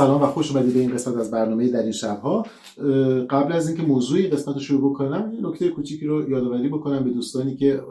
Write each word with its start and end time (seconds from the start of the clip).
سلام 0.00 0.22
و 0.22 0.26
خوش 0.26 0.50
اومدید 0.50 0.74
به 0.74 0.80
این 0.80 0.92
قسمت 0.92 1.16
از 1.16 1.30
برنامه 1.30 1.68
در 1.68 1.82
این 1.82 1.92
شبها. 1.92 2.46
قبل 3.30 3.52
از 3.52 3.68
اینکه 3.68 3.82
موضوعی 3.82 4.26
قسمت 4.28 4.54
رو 4.54 4.60
شروع 4.60 4.90
بکنم 4.90 5.32
یه 5.34 5.46
نکته 5.46 5.68
کوچیکی 5.68 6.06
رو 6.06 6.30
یادآوری 6.30 6.68
بکنم 6.68 7.04
به 7.04 7.10
دوستانی 7.10 7.56
که 7.56 7.82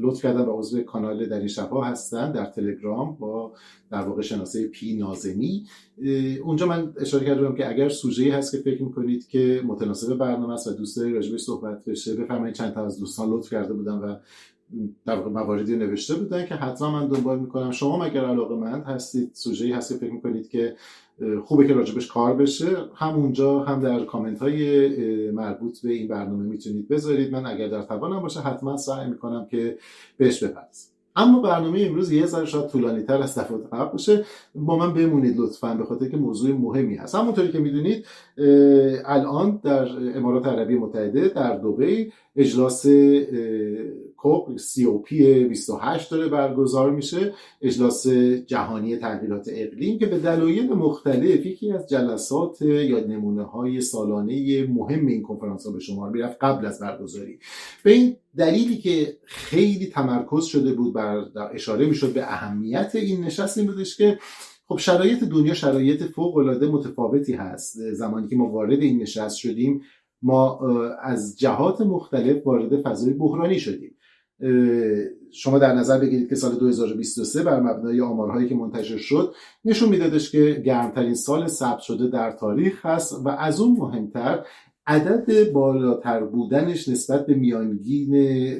لطف 0.00 0.22
کردن 0.22 0.44
به 0.44 0.52
عضو 0.52 0.82
کانال 0.82 1.26
در 1.26 1.38
این 1.38 1.48
شبها 1.48 1.84
هستن 1.84 2.32
در 2.32 2.44
تلگرام 2.44 3.16
با 3.20 3.52
در 3.90 4.02
واقع 4.02 4.22
شناسه 4.22 4.68
پی 4.68 4.96
نازمی. 4.96 5.66
اونجا 6.44 6.66
من 6.66 6.92
اشاره 6.96 7.26
کردم 7.26 7.54
که 7.54 7.68
اگر 7.68 7.88
سوژه‌ای 7.88 8.30
هست 8.30 8.52
که 8.52 8.58
فکر 8.58 8.82
می‌کنید 8.82 9.28
که 9.28 9.60
متناسب 9.66 10.14
برنامه 10.14 10.54
است 10.54 10.66
و 10.66 10.72
دوست 10.72 10.96
دارید 10.96 11.14
راجبش 11.14 11.40
صحبت 11.40 11.84
بشه 11.84 12.14
بفرمایید 12.14 12.54
چند 12.54 12.74
تا 12.74 12.84
از 12.84 13.00
دوستان 13.00 13.30
لطف 13.30 13.50
کرده 13.50 13.74
بودن 13.74 13.94
و 13.98 14.16
در 15.06 15.16
واقع 15.16 15.30
مواردی 15.30 15.76
نوشته 15.76 16.14
بودن 16.14 16.46
که 16.46 16.54
حتما 16.54 16.90
من 16.90 17.08
دنبال 17.08 17.38
می‌کنم. 17.38 17.70
شما 17.70 18.04
مگر 18.04 18.24
علاقه 18.24 18.54
مند 18.54 18.84
هستید 18.84 19.30
سوژه‌ای 19.32 19.72
هست 19.72 19.92
که 19.92 19.98
فکر 19.98 20.12
می‌کنید 20.12 20.48
که 20.48 20.76
خوبه 21.44 21.66
که 21.66 21.74
راجبش 21.74 22.06
کار 22.06 22.34
بشه. 22.34 22.68
همونجا 22.94 23.58
هم 23.58 23.80
در 23.80 24.04
کامنت 24.04 24.38
های 24.38 25.30
مربوط 25.30 25.80
به 25.82 25.92
این 25.92 26.08
برنامه 26.08 26.44
می‌تونید 26.44 26.88
بذارید. 26.88 27.32
من 27.32 27.46
اگر 27.46 27.68
در 27.68 27.82
توانم 27.82 28.20
باشه 28.20 28.40
حتما 28.40 28.76
سعی 28.76 29.08
می‌کنم 29.08 29.46
که 29.50 29.78
بهش 30.16 30.44
بپردازم. 30.44 30.88
اما 31.18 31.40
برنامه 31.42 31.80
امروز 31.80 32.12
یه 32.12 32.26
ذره 32.26 32.44
شاید 32.44 32.66
طولانی 32.66 33.02
تر 33.02 33.22
از 33.22 33.38
دفعات 33.38 33.60
قبل 33.72 33.92
باشه. 33.92 34.24
با 34.54 34.76
من 34.78 34.94
بمونید 34.94 35.40
لطفا 35.40 35.74
به 35.74 35.84
خاطر 35.84 36.08
که 36.08 36.16
موضوع 36.16 36.52
مهمی 36.56 36.94
هست. 36.94 37.14
همونطوری 37.14 37.52
که 37.52 37.58
می‌دونید 37.58 38.06
الان 39.04 39.60
در 39.64 39.88
امارات 40.16 40.46
عربی 40.46 40.74
متحده 40.74 41.28
در 41.28 41.56
دبی 41.56 42.12
اجلاس 42.36 42.86
کوپ 44.16 44.56
سی 44.56 44.84
او 44.84 45.02
پی 45.02 45.44
28 45.44 46.10
داره 46.10 46.28
برگزار 46.28 46.90
میشه. 46.90 47.32
اجلاس 47.62 48.06
جهانی 48.46 48.96
تغییرات 48.96 49.48
اقلیم 49.52 49.98
که 49.98 50.06
به 50.06 50.18
دلایل 50.18 50.72
مختلف 50.72 51.46
یکی 51.46 51.72
از 51.72 51.88
جلسات 51.88 52.62
یا 52.62 53.00
نمونه 53.00 53.42
های 53.42 53.80
سالانه 53.80 54.66
مهم 54.66 55.06
این 55.06 55.22
کنفرانس 55.22 55.66
ها 55.66 55.72
به 55.72 55.80
شمار 55.80 56.10
می‌رفت 56.10 56.36
قبل 56.40 56.66
از 56.66 56.80
برگزاری. 56.80 57.38
به 57.84 57.92
این 57.92 58.16
دلیلی 58.36 58.76
که 58.76 59.16
خیلی 59.24 59.86
تمرکز 59.86 60.44
شده 60.44 60.72
بود 60.72 60.94
بر 60.94 61.24
اشاره 61.54 61.86
می‌شد 61.86 62.12
به 62.12 62.22
اهمیت 62.22 62.90
این 62.94 63.24
نشست 63.24 63.58
این 63.58 63.66
بودش 63.66 63.96
که 63.96 64.18
خب 64.68 64.78
شرایط 64.78 65.24
دنیا 65.24 65.54
شرایط 65.54 66.02
فوق 66.02 66.36
العاده 66.36 66.68
متفاوتی 66.68 67.32
هست. 67.32 67.92
زمانی 67.92 68.28
که 68.28 68.36
ما 68.36 68.50
وارد 68.50 68.80
این 68.80 69.02
نشست 69.02 69.36
شدیم 69.36 69.82
ما 70.22 70.60
از 71.02 71.38
جهات 71.38 71.80
مختلف 71.80 72.46
وارد 72.46 72.80
فضای 72.80 73.14
بحرانی 73.14 73.58
شدیم. 73.60 73.95
شما 75.32 75.58
در 75.58 75.74
نظر 75.74 75.98
بگیرید 75.98 76.28
که 76.28 76.34
سال 76.34 76.54
2023 76.54 77.42
بر 77.42 77.60
مبنای 77.60 78.00
آمارهایی 78.00 78.48
که 78.48 78.54
منتشر 78.54 78.96
شد 78.96 79.34
نشون 79.64 79.88
میدادش 79.88 80.30
که 80.30 80.62
گرمترین 80.66 81.14
سال 81.14 81.46
ثبت 81.46 81.80
شده 81.80 82.06
در 82.06 82.30
تاریخ 82.30 82.86
هست 82.86 83.12
و 83.24 83.28
از 83.28 83.60
اون 83.60 83.76
مهمتر 83.76 84.44
عدد 84.86 85.52
بالاتر 85.52 86.24
بودنش 86.24 86.88
نسبت 86.88 87.26
به 87.26 87.34
میانگین 87.34 88.12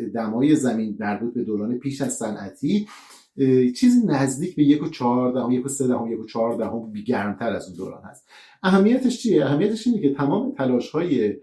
دمای 0.08 0.56
زمین 0.56 0.96
مربوط 1.00 1.34
به 1.34 1.44
دوران 1.44 1.78
پیش 1.78 2.00
از 2.00 2.14
صنعتی 2.14 2.86
چیزی 3.76 4.06
نزدیک 4.06 4.56
به 4.56 4.62
یک 4.62 4.82
و 4.82 4.88
چهار 4.88 5.32
دهم 5.32 5.50
یک 5.50 5.66
و 5.66 5.68
سه 5.68 5.86
دهم 5.86 6.12
یک 6.12 6.20
و 6.20 6.26
چهار 6.26 6.56
دهم 6.56 6.92
گرمتر 6.92 7.52
از 7.52 7.66
اون 7.68 7.76
دوران 7.76 8.02
هست. 8.04 8.28
اهمیتش 8.62 9.22
چیه؟ 9.22 9.44
اهمیتش 9.44 9.86
اینه 9.86 10.00
که 10.00 10.14
تمام 10.14 10.52
تلاش 10.52 10.90
های 10.90 11.34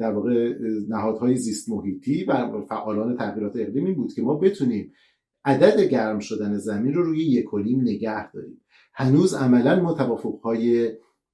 در 0.00 0.10
واقع 0.12 0.54
نهادهای 0.88 1.36
زیست 1.36 1.68
محیطی 1.68 2.24
و 2.24 2.62
فعالان 2.68 3.16
تغییرات 3.16 3.52
اقلیمی 3.56 3.94
بود 3.94 4.12
که 4.12 4.22
ما 4.22 4.34
بتونیم 4.34 4.92
عدد 5.44 5.80
گرم 5.80 6.18
شدن 6.18 6.58
زمین 6.58 6.94
رو 6.94 7.02
روی 7.02 7.24
یک 7.24 7.46
نگه 7.64 8.32
داریم. 8.32 8.60
هنوز 8.94 9.34
عملا 9.34 9.82
ما 9.82 9.92
توافقهای 9.92 10.90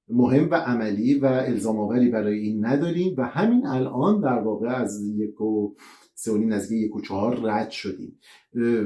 مهم 0.09 0.49
و 0.51 0.55
عملی 0.55 1.19
و 1.19 1.25
الزام 1.25 1.79
آوری 1.79 2.09
برای 2.09 2.39
این 2.39 2.65
نداریم 2.65 3.15
و 3.17 3.25
همین 3.25 3.65
الان 3.65 4.21
در 4.21 4.39
واقع 4.39 4.67
از 4.67 5.01
یک 5.01 5.41
و 5.41 5.75
سه 6.13 6.31
و 6.31 6.37
نزدیک 6.37 6.85
یک 6.85 6.95
و 6.95 7.01
چهار 7.01 7.39
رد 7.43 7.69
شدیم. 7.69 8.19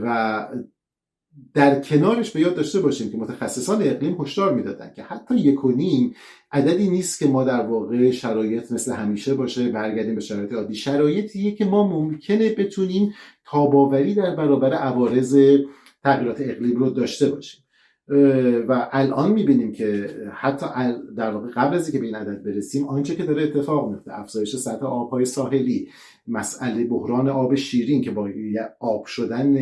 و 0.02 0.48
در 1.54 1.82
کنارش 1.82 2.32
به 2.32 2.40
یاد 2.40 2.56
داشته 2.56 2.80
باشیم 2.80 3.12
که 3.12 3.18
متخصصان 3.18 3.82
اقلیم 3.82 4.22
هشدار 4.22 4.54
می‌دادن 4.54 4.92
که 4.96 5.04
حتی 5.04 5.36
یک 5.36 5.66
و 5.66 5.72
نیم 5.72 6.16
عددی 6.52 6.90
نیست 6.90 7.20
که 7.20 7.28
ما 7.28 7.44
در 7.44 7.62
واقع 7.62 8.12
شرایط 8.12 8.72
مثل 8.72 8.94
همیشه 8.94 9.34
باشه 9.34 9.70
برگردیم 9.70 10.16
به 10.16 10.22
شرایط 10.22 10.54
عادی. 10.54 10.76
شرایطیه 10.76 11.52
که 11.52 11.66
ما 11.66 11.88
ممکنه 11.88 12.50
بتونیم 12.50 13.14
تاباوری 13.46 14.14
در 14.14 14.36
برابر 14.36 14.74
عوارض 14.74 15.58
تغییرات 16.04 16.42
اقلیم 16.42 16.78
رو 16.78 16.90
داشته 16.90 17.30
باشیم. 17.30 17.64
و 18.68 18.90
الان 18.92 19.32
می‌بینیم 19.32 19.72
که 19.72 20.10
حتی 20.34 20.66
در 21.18 21.32
قبل 21.32 21.76
از 21.76 21.86
اینکه 21.86 22.00
به 22.00 22.06
این 22.06 22.16
عدد 22.16 22.44
برسیم 22.44 22.88
آنچه 22.88 23.16
که 23.16 23.24
داره 23.24 23.44
اتفاق 23.44 23.90
میفته 23.92 24.20
افزایش 24.20 24.56
سطح 24.56 24.86
آبهای 24.86 25.26
ساحلی 25.26 25.88
مسئله 26.28 26.84
بحران 26.84 27.30
آب 27.30 27.56
شیرین 27.56 28.02
که 28.02 28.12
با 28.12 28.30
آب 28.80 29.06
شدن 29.06 29.58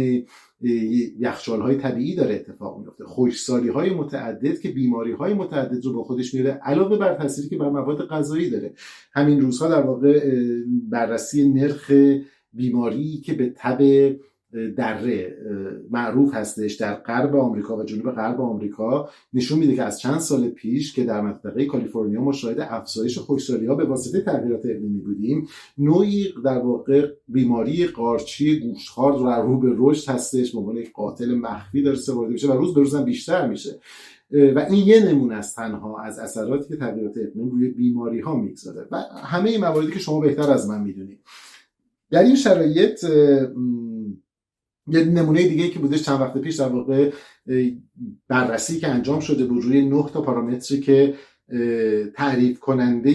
یخچال 1.20 1.62
های 1.62 1.76
طبیعی 1.76 2.16
داره 2.16 2.36
اتفاق 2.36 2.80
میفته 2.80 3.06
خشکسالی 3.06 3.70
های 3.70 3.94
متعدد 3.94 4.60
که 4.60 4.70
بیماری 4.70 5.12
های 5.12 5.34
متعدد 5.34 5.86
رو 5.86 5.94
با 5.94 6.04
خودش 6.04 6.34
میاره 6.34 6.52
علاوه 6.52 6.98
بر 6.98 7.16
تاثیری 7.16 7.50
که 7.50 7.58
بر 7.58 7.70
مواد 7.70 8.08
غذایی 8.08 8.50
داره. 8.50 8.74
همین 9.14 9.42
روزها 9.42 9.70
در 9.70 9.82
واقع 9.82 10.34
بررسی 10.90 11.50
نرخ 11.50 11.92
بیماری 12.54 13.18
که 13.18 13.34
به 13.34 13.54
تب 13.56 13.82
دره 14.78 15.38
معروف 15.92 16.34
هستش 16.34 16.74
در 16.74 16.94
غرب 16.94 17.36
آمریکا 17.36 17.78
و 17.78 17.84
جنوب 17.84 18.12
غرب 18.12 18.42
آمریکا. 18.42 19.10
نشون 19.34 19.60
میده 19.60 19.76
که 19.76 19.84
از 19.84 20.00
چند 20.00 20.20
سال 20.20 20.50
پیش 20.50 20.94
که 20.94 21.04
در 21.04 21.22
منطقه 21.22 21.66
کالیفرنیا 21.66 22.22
ما 22.22 22.32
شاهد 22.32 22.60
افزایش 22.60 23.20
خشکسالی 23.20 23.66
ها 23.66 23.76
به 23.76 23.86
واسطه 23.86 24.22
تغییرات 24.22 24.66
اقلیمی 24.66 25.00
بودیم 25.00 25.48
نوعی 25.78 26.34
در 26.46 26.58
واقع 26.58 27.08
بیماری 27.28 27.88
قارچی 27.88 28.60
گوشتخوار 28.60 29.22
و 29.22 29.28
رو 29.28 29.60
به 29.60 29.74
رشد 29.78 30.10
هستش 30.10 30.52
به 30.52 30.60
عنوان 30.60 30.84
قاتل 30.94 31.36
مخفی 31.36 31.84
داره 31.84 31.98
سپرده 31.98 32.32
میشه 32.34 32.48
و 32.48 32.58
روز 32.58 32.74
به 32.74 32.82
روز 32.82 32.96
بیشتر 32.96 33.48
میشه. 33.48 33.80
و 34.32 34.60
این 34.70 34.88
یه 34.88 35.12
نمونه 35.12 35.36
است 35.36 35.56
تنها 35.56 36.02
از 36.02 36.20
اثراتی 36.20 36.70
که 36.70 36.76
تغییرات 36.76 37.18
اقلیم 37.18 37.50
روی 37.50 37.70
بیماری 37.70 38.20
ها 38.20 38.36
می‌گذاره. 38.36 38.88
و 38.92 38.98
همه 39.24 39.50
این 39.50 39.62
مواردی 39.62 39.92
که 39.92 40.00
شما 40.00 40.20
بهتر 40.20 40.52
از 40.52 40.70
من 40.70 40.82
می‌دونید. 40.82 41.20
در 42.12 42.24
این 42.24 42.36
شرایط 42.36 43.06
یه 44.88 45.04
نمونه 45.04 45.48
دیگه 45.48 45.70
که 45.70 45.80
بودش 45.80 46.04
چند 46.04 46.22
وقت 46.22 46.38
پیش 46.38 46.56
در 46.56 46.70
واقع 46.70 47.12
بررسی 48.28 48.80
که 48.80 48.88
انجام 48.88 49.20
شده 49.20 49.46
بود 49.46 49.64
روی 49.64 50.04
تا 50.14 50.22
پارامتری 50.22 50.80
که 50.80 51.14
تعریف 52.16 52.60
کننده 52.60 53.14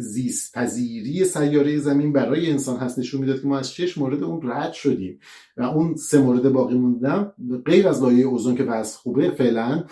زیست 0.00 0.54
پذیری 0.54 1.24
سیاره 1.24 1.78
زمین 1.78 2.12
برای 2.12 2.50
انسان 2.50 2.76
هست 2.76 2.98
نشون 2.98 3.20
می‌داد 3.20 3.40
که 3.40 3.46
ما 3.46 3.58
از 3.58 3.72
شش 3.72 3.98
مورد 3.98 4.22
اون 4.22 4.50
رد 4.50 4.72
شدیم 4.72 5.18
و 5.56 5.62
اون 5.62 5.96
سه 5.96 6.20
مورد 6.20 6.52
باقی 6.52 6.74
موندن 6.74 7.32
غیر 7.66 7.88
از 7.88 8.02
لایه 8.02 8.24
اوزون 8.24 8.54
که 8.54 8.64
وضع 8.64 8.96
خوبه 8.96 9.30
فعلا 9.30 9.84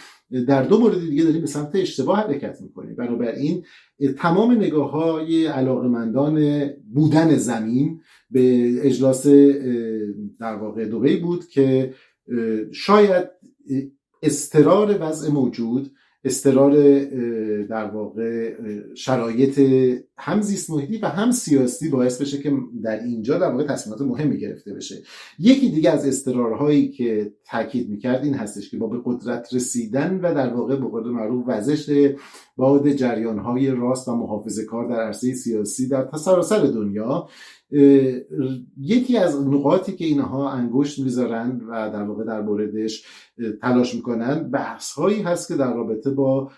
در 0.48 0.62
دو 0.62 0.78
مورد 0.78 1.00
دیگه 1.00 1.24
داریم 1.24 1.40
به 1.40 1.46
سمت 1.46 1.70
اشتباه 1.74 2.18
حرکت 2.18 2.60
می‌کنیم. 2.60 2.96
بنابراین 2.96 3.64
تمام 4.18 4.52
نگاه 4.52 4.90
های 4.90 5.46
علاقمندان 5.46 6.66
بودن 6.94 7.36
زمین 7.36 8.00
به 8.32 8.86
اجلاس 8.86 9.26
در 10.40 10.56
واقع 10.56 10.84
دوبی 10.84 11.16
بود 11.16 11.48
که 11.48 11.94
شاید 12.72 13.28
استرار 14.22 14.98
وضع 15.00 15.32
موجود 15.32 15.92
استرار 16.24 17.04
در 17.62 17.84
واقع 17.84 18.54
شرایط 18.94 19.60
هم 20.18 20.40
زیست 20.40 20.70
محیطی 20.70 20.98
و 20.98 21.06
هم 21.06 21.30
سیاسی 21.30 21.88
باعث 21.88 22.20
بشه 22.20 22.38
که 22.38 22.52
در 22.82 23.02
اینجا 23.02 23.38
در 23.38 23.50
واقع 23.50 23.66
تصمیمات 23.66 24.00
مهمی 24.00 24.38
گرفته 24.38 24.74
بشه. 24.74 25.02
یکی 25.38 25.70
دیگه 25.70 25.90
از 25.90 26.06
استرارهایی 26.06 26.88
که 26.88 27.32
تاکید 27.46 27.90
می‌کرد 27.90 28.24
این 28.24 28.34
هستش 28.34 28.70
که 28.70 28.76
با 28.76 28.86
به 28.86 29.00
قدرت 29.04 29.54
رسیدن 29.54 30.20
و 30.22 30.34
در 30.34 30.54
واقع 30.54 30.76
به 30.76 30.86
قول 30.86 31.10
معروف 31.10 31.44
وزش 31.46 32.14
باد 32.56 32.92
جریانهای 32.92 33.70
راست 33.70 34.08
و 34.08 34.16
محافظه 34.16 34.64
کار 34.64 34.88
در 34.88 35.00
عرصه 35.00 35.34
سیاسی 35.34 35.88
در 35.88 36.08
سراسر 36.16 36.58
دنیا 36.58 37.28
یکی 38.80 39.16
از 39.16 39.46
نقاطی 39.46 39.92
که 39.92 40.04
اینها 40.04 40.50
انگشت 40.50 40.98
می‌ذارند 40.98 41.62
و 41.68 41.90
در 41.92 42.02
واقع 42.02 42.24
در 42.24 42.42
موردش 42.42 43.04
تلاش 43.62 43.94
می‌کنن 43.94 44.50
بحث 44.50 44.92
هایی 44.92 45.22
هست 45.22 45.48
که 45.48 45.54
در 45.54 45.74
رابطه 45.74 46.10
با 46.10 46.50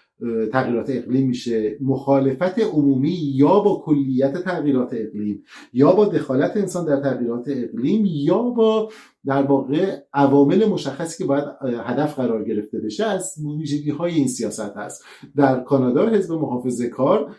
تغییرات 0.52 0.90
اقلیم 0.90 1.26
میشه. 1.26 1.76
مخالفت 1.80 2.58
عمومی 2.58 3.18
یا 3.34 3.60
با 3.60 3.82
کلیت 3.84 4.42
تغییرات 4.42 4.88
اقلیم 4.92 5.42
یا 5.72 5.92
با 5.92 6.04
دخالت 6.04 6.56
انسان 6.56 6.86
در 6.86 7.00
تغییرات 7.00 7.44
اقلیم 7.48 8.04
یا 8.06 8.42
با 8.42 8.90
در 9.26 9.42
واقع 9.42 9.98
عوامل 10.14 10.64
مشخصی 10.68 11.18
که 11.18 11.28
باید 11.28 11.44
هدف 11.62 12.14
قرار 12.14 12.44
گرفته 12.44 12.78
بشه 12.78 13.04
از 13.04 13.34
ویژگی 13.58 13.90
های 13.90 14.14
این 14.14 14.28
سیاست 14.28 14.76
هست. 14.76 15.04
در 15.36 15.60
کانادا 15.60 16.08
حزب 16.08 16.32
محافظه 16.32 16.88
کار 16.88 17.34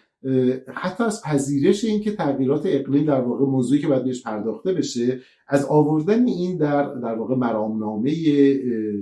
حتی 0.73 1.03
از 1.03 1.21
پذیرش 1.21 1.83
اینکه 1.83 2.11
تغییرات 2.11 2.61
اقلیم 2.65 3.05
در 3.05 3.21
واقع 3.21 3.45
موضوعی 3.45 3.81
که 3.81 3.87
باید 3.87 4.23
پرداخته 4.25 4.73
بشه 4.73 5.19
از 5.47 5.65
آوردن 5.65 6.27
این 6.27 6.57
در 6.57 6.93
در 6.93 7.15
واقع 7.15 7.35
مرامنامه 7.35 8.11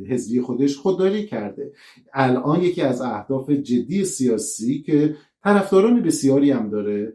حزبی 0.09 0.41
خودش 0.41 0.77
خودداری 0.77 1.25
کرده. 1.25 1.71
الان 2.13 2.61
یکی 2.61 2.81
از 2.81 3.01
اهداف 3.01 3.49
جدی 3.49 4.05
سیاسی 4.05 4.81
که 4.81 5.15
طرفداران 5.43 6.01
بسیاری 6.01 6.51
هم 6.51 6.69
داره 6.69 7.13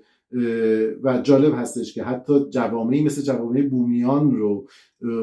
و 1.03 1.21
جالب 1.23 1.53
هستش 1.55 1.95
که 1.95 2.03
حتی 2.03 2.51
جوامعی 2.51 3.05
مثل 3.05 3.23
جوامع 3.23 3.63
بومیان 3.63 4.31
رو 4.31 4.69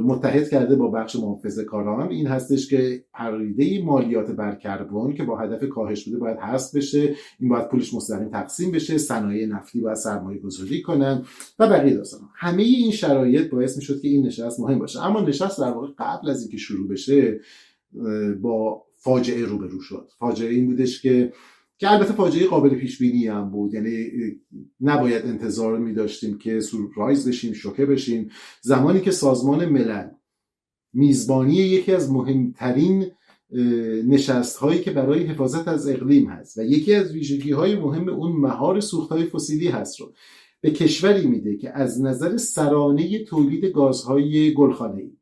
متحد 0.04 0.50
کرده 0.50 0.76
با 0.76 0.88
بخش 0.88 1.16
محافظه 1.16 1.64
کاران. 1.64 2.10
این 2.10 2.28
هستش 2.28 2.70
که 2.70 3.04
پریده 3.14 3.84
مالیات 3.84 4.32
بر 4.32 4.56
کربن 4.56 5.14
که 5.14 5.24
با 5.24 5.38
هدف 5.38 5.70
کاهش 5.70 6.06
بوده 6.06 6.18
باید 6.18 6.38
حذف 6.38 6.76
بشه. 6.76 7.16
این 7.40 7.50
باید 7.50 7.70
پولش 7.70 7.94
مستقیم 7.94 8.30
تقسیم 8.30 8.72
بشه. 8.72 8.98
صنایع 8.98 9.48
نفتی 9.48 9.82
باید 9.82 9.98
سرمایه 9.98 10.40
گذاری 10.40 10.82
کنن 10.82 11.24
و 11.60 11.70
بقیه 11.70 11.94
داستان 11.94 12.20
همه 12.36 12.64
این 12.64 12.92
شرایط 12.92 13.50
باعث 13.50 13.78
می‌شد 13.78 14.02
که 14.02 14.08
این 14.08 14.26
نشست 14.26 14.60
مهم 14.60 14.80
باشه. 14.80 15.06
اما 15.06 15.22
نشست 15.22 15.60
در 15.60 15.72
واقع 15.72 15.88
قبل 15.98 16.30
از 16.30 16.42
اینکه 16.42 16.58
شروع 16.58 16.88
بشه 16.88 17.40
با 18.42 18.84
فاجعه 18.96 19.46
روبرو 19.46 19.82
شد. 19.82 20.10
فاجعه 20.20 20.54
این 20.54 20.66
بودش 20.66 21.02
که 21.02 21.34
که 21.78 21.92
البته 21.92 22.14
فاجعه 22.14 22.48
قابل 22.48 22.70
پیش 22.70 22.98
بینی 22.98 23.28
هم 23.28 23.50
بود. 23.50 23.74
یعنی 23.74 24.08
نباید 24.82 25.26
انتظار 25.26 25.78
می 25.78 25.94
داشتیم 25.94 26.38
که 26.38 26.60
سورپرایز 26.60 27.28
بشیم 27.28 27.54
شوکه 27.54 27.86
بشیم. 27.86 28.30
زمانی 28.62 29.02
که 29.02 29.12
سازمان 29.12 29.66
ملل 29.66 30.10
میزبانی 30.94 31.56
یکی 31.56 31.92
از 31.92 32.12
مهمترین 32.12 33.12
نشست 34.08 34.58
هایی 34.58 34.82
که 34.82 34.92
برای 34.92 35.24
حفاظت 35.24 35.68
از 35.68 35.88
اقلیم 35.88 36.30
هست 36.30 36.58
و 36.58 36.64
یکی 36.64 36.94
از 36.94 37.12
ویژگی 37.12 37.52
های 37.52 37.76
مهم 37.76 38.10
اون 38.10 38.32
مهار 38.32 38.80
سوخت 38.80 39.12
های 39.12 39.26
فسیلی 39.26 39.68
هست 39.68 40.00
رو 40.00 40.14
به 40.62 40.72
کشوری 40.72 41.28
میده 41.28 41.58
که 41.58 41.78
از 41.78 42.02
نظر 42.02 42.38
سرانه 42.38 43.24
تولید 43.24 43.66
گازهای 43.66 44.54
گلخانه 44.54 45.02
ای 45.02 45.15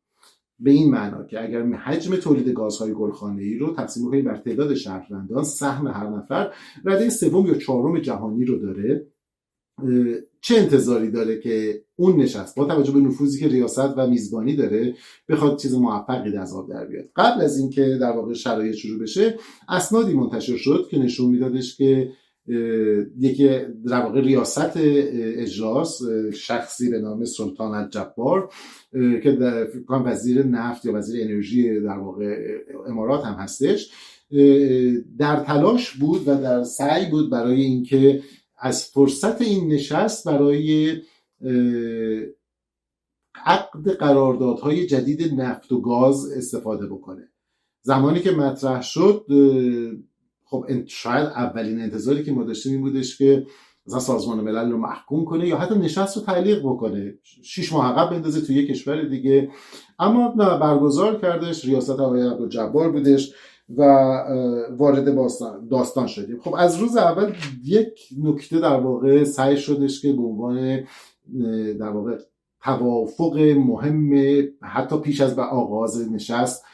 به 0.64 0.70
این 0.70 0.90
معنا 0.90 1.24
که 1.24 1.42
اگر 1.42 1.62
حجم 1.62 2.16
تولید 2.16 2.48
گازهای 2.48 2.92
گلخانه 2.92 3.42
ای 3.42 3.58
رو 3.58 3.74
تقسیم 3.74 4.10
کنیم 4.10 4.24
بر 4.24 4.36
تعداد 4.36 4.74
شهروندان 4.74 5.44
سهم 5.44 5.86
هر 5.86 6.08
نفر 6.08 6.52
رده 6.84 7.10
سوم 7.10 7.46
یا 7.46 7.54
چهارم 7.54 7.98
جهانی 7.98 8.44
رو 8.44 8.58
داره. 8.58 9.06
چه 10.40 10.56
انتظاری 10.56 11.10
داره 11.10 11.40
که 11.40 11.84
اون 11.96 12.16
نشست؟ 12.16 12.56
با 12.56 12.64
توجه 12.64 12.92
به 12.92 13.00
نفوذی 13.00 13.40
که 13.40 13.48
ریاست 13.48 13.94
و 13.96 14.06
میزبانی 14.06 14.56
داره 14.56 14.94
بخواد 15.28 15.58
چیز 15.58 15.74
موفقی 15.74 16.36
از 16.36 16.54
آب 16.54 16.70
در 16.70 16.84
بیاد. 16.84 17.04
قبل 17.16 17.40
از 17.40 17.58
اینکه 17.58 17.98
در 18.00 18.12
واقع 18.12 18.32
شرایط 18.32 18.74
شروع 18.74 19.02
بشه 19.02 19.38
اسنادی 19.68 20.14
منتشر 20.14 20.56
شد 20.56 20.88
که 20.90 20.98
نشون 20.98 21.30
میدادش 21.30 21.76
که 21.76 22.12
یکی 23.18 23.48
در 23.86 24.00
واقع 24.00 24.20
ریاست 24.20 24.72
اجلاس 24.76 26.00
شخصی 26.32 26.90
به 26.90 26.98
نام 26.98 27.24
سلطان 27.24 27.74
الجبار 27.74 28.52
که 28.92 29.32
در 29.32 29.66
وزیر 29.88 30.42
نفت 30.46 30.84
یا 30.84 30.92
وزیر 30.94 31.24
انرژی 31.24 31.80
در 31.80 31.98
واقع 31.98 32.36
امارات 32.86 33.24
هم 33.24 33.34
هستش. 33.34 33.92
در 35.18 35.36
تلاش 35.36 35.90
بود 35.96 36.28
و 36.28 36.34
در 36.34 36.62
سعی 36.62 37.10
بود 37.10 37.30
برای 37.30 37.62
اینکه 37.62 38.22
از 38.58 38.84
فرصت 38.84 39.42
این 39.42 39.72
نشست 39.72 40.28
برای 40.28 40.96
عقد 43.46 43.88
قراردادهای 43.88 44.86
جدید 44.86 45.40
نفت 45.40 45.72
و 45.72 45.80
گاز 45.80 46.32
استفاده 46.32 46.86
بکنه. 46.86 47.28
زمانی 47.82 48.20
که 48.20 48.30
مطرح 48.30 48.82
شد 48.82 49.26
خب 50.44 50.66
شاید 50.86 51.26
اولین 51.26 51.80
انتظاری 51.80 52.24
که 52.24 52.32
ما 52.32 52.44
داشتیم 52.44 52.72
این 52.72 52.80
بودش 52.80 53.18
که 53.18 53.46
مثلا 53.86 54.00
سازمان 54.00 54.40
ملل 54.40 54.70
رو 54.70 54.78
محکوم 54.78 55.24
کنه 55.24 55.48
یا 55.48 55.56
حتی 55.56 55.74
نشست 55.74 56.16
رو 56.16 56.22
تعلیق 56.22 56.60
بکنه. 56.60 57.14
شیش 57.42 57.72
ماه 57.72 57.92
عقب 57.92 58.10
بندازه 58.10 58.40
توی 58.40 58.56
یک 58.56 58.68
کشور 58.68 59.02
دیگه. 59.02 59.50
اما 59.98 60.34
نه 60.36 60.58
برگزار 60.58 61.20
کردش. 61.20 61.64
ریاست 61.64 61.90
آقای 61.90 62.28
عبدالجبار 62.28 62.92
بودش 62.92 63.32
و 63.76 63.82
وارد 64.78 65.14
داستان 65.70 66.06
شدیم. 66.06 66.40
خب 66.40 66.54
از 66.58 66.76
روز 66.76 66.96
اول 66.96 67.32
یک 67.64 68.00
نکته 68.22 68.60
در 68.60 68.80
واقع 68.80 69.24
سعی 69.24 69.56
شدش 69.56 70.02
که 70.02 70.12
به 70.12 70.22
عنوان 70.22 70.84
در 71.78 71.88
واقع 71.88 72.18
توافق 72.62 73.36
مهم 73.56 74.12
حتی 74.62 74.98
پیش 74.98 75.20
از 75.20 75.36
به 75.36 75.42
آغاز 75.42 76.12
نشست 76.12 76.64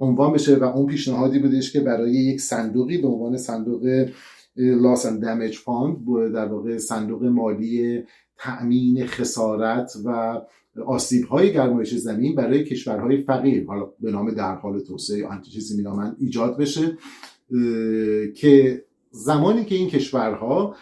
عنوان 0.00 0.32
بشه 0.32 0.56
و 0.56 0.64
اون 0.64 0.86
پیشنهادی 0.86 1.38
بودش 1.38 1.72
که 1.72 1.80
برای 1.80 2.12
یک 2.12 2.40
صندوقی 2.40 2.98
به 2.98 3.08
عنوان 3.08 3.36
صندوق 3.36 4.08
loss 4.56 5.06
and 5.06 5.22
damage 5.22 5.56
fund 5.56 5.96
در 6.34 6.46
واقع 6.46 6.78
صندوق 6.78 7.24
مالی 7.24 8.02
تأمین 8.38 9.06
خسارت 9.06 9.92
و 10.04 10.40
آسیب 10.86 11.24
های 11.24 11.52
گرمایش 11.52 11.94
زمین 11.94 12.34
برای 12.34 12.64
کشورهای 12.64 13.22
فقیر 13.22 13.66
حالا 13.66 13.92
به 14.00 14.10
نام 14.10 14.30
در 14.30 14.54
حال 14.54 14.80
توسعه 14.80 15.18
یا 15.18 15.40
چیزی 15.52 15.76
می‌نامن 15.76 16.16
ایجاد 16.18 16.58
بشه. 16.58 16.98
که 18.36 18.84
زمانی 19.10 19.64
که 19.64 19.74
این 19.74 19.88
کشورها 19.88 20.76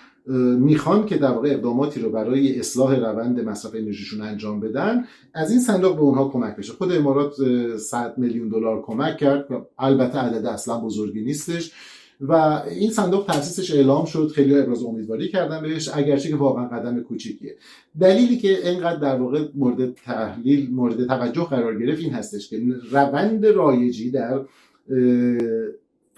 می‌خوان 0.58 1.06
که 1.06 1.16
در 1.16 1.30
واقع 1.30 1.48
اقداماتی 1.48 2.00
رو 2.00 2.10
برای 2.10 2.58
اصلاح 2.58 2.94
روند 2.94 3.40
مصرف 3.40 3.74
انرژیشون 3.74 4.20
انجام 4.20 4.60
بدن 4.60 5.04
از 5.34 5.50
این 5.50 5.60
صندوق 5.60 5.96
به 5.96 6.02
اونها 6.02 6.28
کمک 6.28 6.56
بشه. 6.56 6.72
خود 6.72 6.92
امارات 6.92 7.34
100 7.76 8.18
میلیون 8.18 8.48
دلار 8.48 8.82
کمک 8.82 9.16
کرد. 9.16 9.48
البته 9.78 10.18
عدد 10.18 10.46
اصلا 10.46 10.80
بزرگی 10.80 11.20
نیستش. 11.20 11.72
و 12.20 12.62
این 12.70 12.90
صندوق 12.90 13.26
تاسیسش 13.26 13.74
اعلام 13.74 14.04
شد. 14.04 14.28
خیلی 14.34 14.54
ابراز 14.54 14.82
امیدواری 14.82 15.28
کردن 15.28 15.62
بهش 15.62 15.90
اگرچه 15.94 16.28
که 16.28 16.36
واقعا 16.36 16.68
قدم 16.68 17.00
کوچیکیه. 17.00 17.56
دلیلی 18.00 18.36
که 18.36 18.68
اینقدر 18.68 19.00
در 19.00 19.16
واقع 19.16 19.44
مورد 19.54 19.94
تحلیل 19.94 20.70
مورد 20.70 21.06
توجه 21.06 21.44
قرار 21.44 21.78
گرفت 21.80 22.00
این 22.00 22.12
هستش 22.12 22.50
که 22.50 22.62
روند 22.90 23.46
رایجی 23.46 24.10
در 24.10 24.40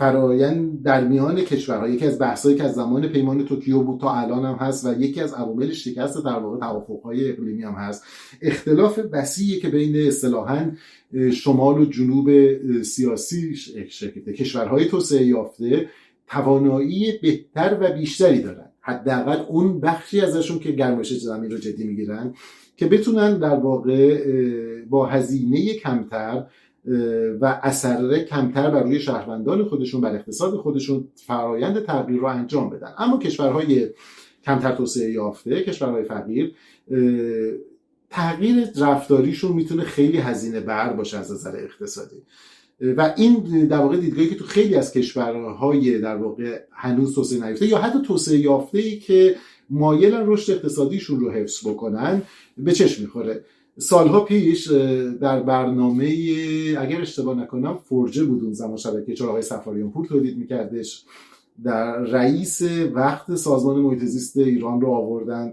فرایند 0.00 0.82
در 0.82 1.04
میان 1.04 1.40
کشورها 1.40 1.88
یکی 1.88 2.06
از 2.06 2.18
بحثایی 2.18 2.56
که 2.56 2.64
از 2.64 2.74
زمان 2.74 3.08
پیمان 3.08 3.44
توکیو 3.44 3.82
بود 3.82 4.00
تا 4.00 4.14
الان 4.14 4.44
هم 4.44 4.54
هست 4.54 4.86
و 4.86 5.00
یکی 5.00 5.20
از 5.20 5.34
عوامل 5.34 5.72
شکست 5.72 6.24
در 6.24 6.38
واقع 6.38 6.58
توافقهای 6.58 7.30
اقلیمی 7.30 7.62
هم 7.62 7.72
هست. 7.72 8.04
اختلاف 8.42 9.00
وسیعی 9.12 9.60
که 9.60 9.68
بین 9.68 10.08
اصطلاحا 10.08 10.70
شمال 11.32 11.80
و 11.80 11.84
جنوب 11.84 12.32
سیاسی 12.82 13.54
کشورهای 14.38 14.84
توسعه 14.84 15.26
یافته 15.26 15.88
توانایی 16.26 17.18
بهتر 17.22 17.78
و 17.80 17.92
بیشتری 17.92 18.42
دارن. 18.42 18.70
حداقل 18.80 19.38
اون 19.48 19.80
بخشی 19.80 20.20
ازشون 20.20 20.58
که 20.58 20.72
گرمایش 20.72 21.12
زمین 21.12 21.50
رو 21.50 21.58
جدی 21.58 21.84
می‌گیرن 21.84 22.34
که 22.76 22.86
بتونن 22.86 23.38
در 23.38 23.56
واقع 23.56 24.24
با 24.84 25.06
هزینه 25.06 25.74
کمتر 25.74 26.46
و 27.40 27.60
اثر 27.62 28.18
کمتر 28.18 28.70
بر 28.70 28.82
روی 28.82 29.00
شهروندان 29.00 29.64
خودشون 29.64 30.00
بر 30.00 30.14
اقتصاد 30.14 30.56
خودشون 30.56 31.08
فرایند 31.26 31.86
تغییر 31.86 32.20
رو 32.20 32.26
انجام 32.26 32.70
بدن. 32.70 32.94
اما 32.98 33.18
کشورهای 33.18 33.90
کمتر 34.44 34.72
توسعه 34.72 35.10
یافته 35.12 35.62
کشورهای 35.62 36.04
فقیر 36.04 36.54
تغییر 38.10 38.66
رفتاریشون 38.80 39.52
می‌تونه 39.52 39.82
خیلی 39.82 40.18
هزینه 40.18 40.60
بر 40.60 40.92
باشه 40.92 41.18
از 41.18 41.32
نظر 41.32 41.56
اقتصادی. 41.56 42.22
و 42.80 43.14
این 43.16 43.66
در 43.66 43.78
واقع 43.78 43.96
دیدگاهی 43.96 44.28
که 44.28 44.34
تو 44.34 44.44
خیلی 44.44 44.74
از 44.74 44.92
کشورهای 44.92 45.98
در 45.98 46.16
واقع 46.16 46.58
هنوز 46.72 47.14
توسعه 47.14 47.44
نیافته 47.44 47.66
یا 47.66 47.78
حتی 47.78 48.02
توسعه 48.02 48.38
یافته 48.38 48.78
ای 48.78 48.98
که 48.98 49.36
مایلن 49.70 50.22
رشد 50.26 50.52
اقتصادیشون 50.52 51.20
رو 51.20 51.30
حفظ 51.30 51.66
بکنن 51.66 52.22
به 52.58 52.72
چشم 52.72 53.02
می‌خوره. 53.02 53.44
سالها 53.78 54.20
پیش 54.20 54.70
در 55.20 55.42
برنامه 55.42 56.06
اگر 56.78 57.00
اشتباه 57.00 57.38
نکنم 57.38 57.78
فرجه 57.84 58.24
بود 58.24 58.42
اون 58.42 58.52
زمان 58.52 58.76
شبکه 58.76 59.14
چرا 59.14 59.28
آقای 59.28 59.42
سفاریان 59.42 59.90
پور 59.90 60.06
تولید 60.06 60.38
میکردش. 60.38 61.04
در 61.64 61.98
رئیس 61.98 62.62
وقت 62.94 63.34
سازمان 63.34 63.80
محیط 63.80 64.04
زیست 64.04 64.36
ایران 64.36 64.80
رو 64.80 64.90
آوردن 64.90 65.52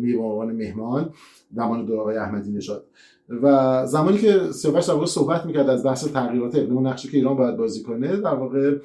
می 0.00 0.14
عنوان 0.14 0.52
مهمان 0.52 1.10
زمان 1.54 1.86
دو 1.86 2.00
آقای 2.00 2.16
احمدی 2.16 2.50
نژاد. 2.50 2.84
و 3.42 3.86
زمانی 3.86 4.18
که 4.18 4.52
سیاوش 4.52 4.84
در 4.84 5.06
صحبت 5.06 5.46
می‌کرد 5.46 5.68
از 5.68 5.84
بحث 5.84 6.08
تغییرات 6.08 6.54
اقلیم 6.54 6.76
و 6.76 6.80
نقشی 6.80 7.08
که 7.08 7.16
ایران 7.16 7.36
باید 7.36 7.56
بازی 7.56 7.82
کنه 7.82 8.16
در 8.16 8.34
واقع 8.34 8.76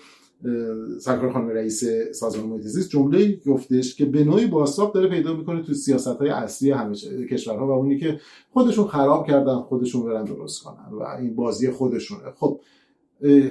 سرکار 1.00 1.32
خانم 1.32 1.50
رئیس 1.50 1.84
سازمان 2.12 2.50
محیط 2.50 2.64
زیست 2.64 2.90
جمله 2.90 3.40
گفتش 3.46 3.96
که 3.96 4.06
به 4.06 4.24
نوعی 4.24 4.48
باساب 4.48 4.94
داره 4.94 5.10
پیدا 5.10 5.34
می‌کنه 5.34 5.64
تو 5.64 5.74
سیاست 5.74 6.08
های 6.08 6.30
اصلی 6.30 6.72
همه 6.72 6.96
کشورها 7.32 7.68
و 7.68 7.72
اونی 7.72 8.00
که 8.00 8.20
خودشون 8.54 8.88
خراب 8.88 9.28
کردن 9.28 9.56
خودشون 9.56 10.06
برن 10.06 10.24
درست 10.24 10.64
کنن 10.64 10.94
و 11.00 11.04
این 11.04 11.36
بازی 11.36 11.72
خودشونه. 11.72 12.32
خب 12.36 12.60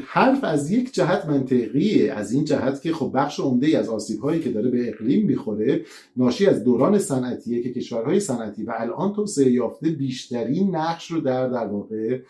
حرف 0.07 0.45
از 0.45 0.71
یک 0.71 0.95
جهت 0.95 1.27
منطقیه 1.27 2.13
از 2.13 2.33
این 2.33 2.45
جهت 2.45 2.83
که 2.83 2.93
خب 2.93 3.11
بخش 3.15 3.41
عمده 3.41 3.79
از 3.79 3.89
آسیب 3.89 4.21
هایی 4.21 4.41
که 4.41 4.51
داره 4.53 4.71
به 4.71 4.89
اقلیم 4.89 5.27
می‌خوره 5.27 5.85
ناشی 6.17 6.47
از 6.47 6.65
دوران 6.65 6.99
صنعتیه 6.99 7.63
که 7.63 7.73
کشورهای 7.73 8.21
صنعتی 8.21 8.65
و 8.65 8.73
الان 8.77 9.13
توسعه 9.13 9.51
یافته 9.51 9.91
بیشترین 9.91 10.77
نقش 10.77 11.11
رو 11.11 11.21
در 11.21 11.49
در 11.49 11.67
واقع 11.67 12.21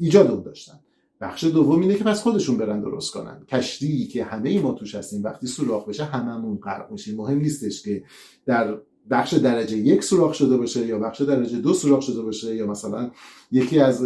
ایجاد 0.00 0.30
اون 0.30 0.42
داشتن. 0.42 0.80
بخش 1.20 1.44
دوم 1.44 1.80
اینه 1.80 1.94
که 1.94 2.04
پس 2.04 2.22
خودشون 2.22 2.56
برن 2.56 2.80
درست 2.80 3.12
کنن. 3.12 3.44
کشتی 3.48 4.06
که 4.06 4.24
همه 4.24 4.60
ما 4.60 4.72
توش 4.72 4.94
هستیم 4.94 5.22
وقتی 5.24 5.46
سوراخ 5.46 5.88
بشه 5.88 6.04
هممون 6.04 6.56
غرق 6.56 6.90
میشیم. 6.90 7.16
مهم 7.16 7.38
نیستش 7.38 7.82
که 7.82 8.04
در 8.46 8.78
بخش 9.10 9.34
درجه 9.34 9.76
یک 9.76 10.04
سوراخ 10.04 10.34
شده 10.34 10.56
باشه 10.56 10.86
یا 10.86 10.98
بخش 10.98 11.20
درجه 11.20 11.58
دو 11.58 11.74
سوراخ 11.74 12.02
شده 12.02 12.22
باشه 12.22 12.56
یا 12.56 12.66
مثلا 12.66 13.10
یکی 13.52 13.78
از 13.78 14.04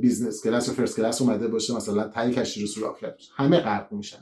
business 0.00 0.42
class 0.42 0.68
و 0.68 0.72
first 0.72 0.96
class 0.96 1.22
اومده 1.22 1.48
باشه 1.48 1.76
مثلا 1.76 2.08
ته 2.08 2.32
کشتی 2.32 2.60
رو 2.60 2.66
سوراخ 2.66 2.98
کرد 3.00 3.18
همه 3.36 3.60
غرق 3.60 3.92
میشن. 3.92 4.18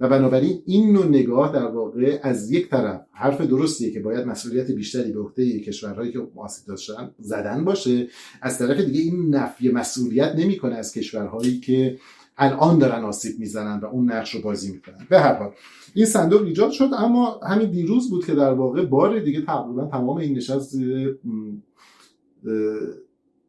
و 0.00 0.08
بنابراین 0.08 0.62
این 0.66 0.92
نوع 0.92 1.06
نگاه 1.06 1.52
در 1.52 1.66
واقع 1.66 2.20
از 2.22 2.52
یک 2.52 2.70
طرف 2.70 3.00
حرف 3.12 3.40
درستیه 3.40 3.90
که 3.90 4.00
باید 4.00 4.26
مسئولیت 4.26 4.70
بیشتری 4.70 5.12
به 5.12 5.20
عهده 5.20 5.60
کشورهایی 5.60 6.12
که 6.12 6.18
آسیب 6.36 6.66
داشتن 6.66 7.14
زدن 7.18 7.64
باشه. 7.64 8.08
از 8.42 8.58
طرف 8.58 8.80
دیگه 8.80 9.00
این 9.00 9.34
نفی 9.34 9.68
مسئولیت 9.68 10.34
نمی‌کنه 10.36 10.74
از 10.74 10.92
کشورهایی 10.92 11.60
که 11.60 11.98
الان 12.38 12.78
دارن 12.78 13.04
آسیب 13.04 13.38
می‌زنن 13.38 13.80
و 13.80 13.86
اون 13.86 14.12
نقش 14.12 14.34
رو 14.34 14.40
بازی 14.40 14.72
می‌کنن. 14.72 15.06
به 15.10 15.20
هر 15.20 15.34
حال 15.34 15.52
این 15.94 16.06
صندوق 16.06 16.42
ایجاد 16.42 16.70
شد 16.70 16.90
اما 16.98 17.40
همین 17.42 17.70
دیروز 17.70 18.10
بود 18.10 18.26
که 18.26 18.34
در 18.34 18.52
واقع 18.52 18.84
بار 18.84 19.20
دیگه 19.20 19.42
تقریبا 19.42 19.86
تمام 19.86 20.16
این 20.16 20.36
نشست 20.36 20.74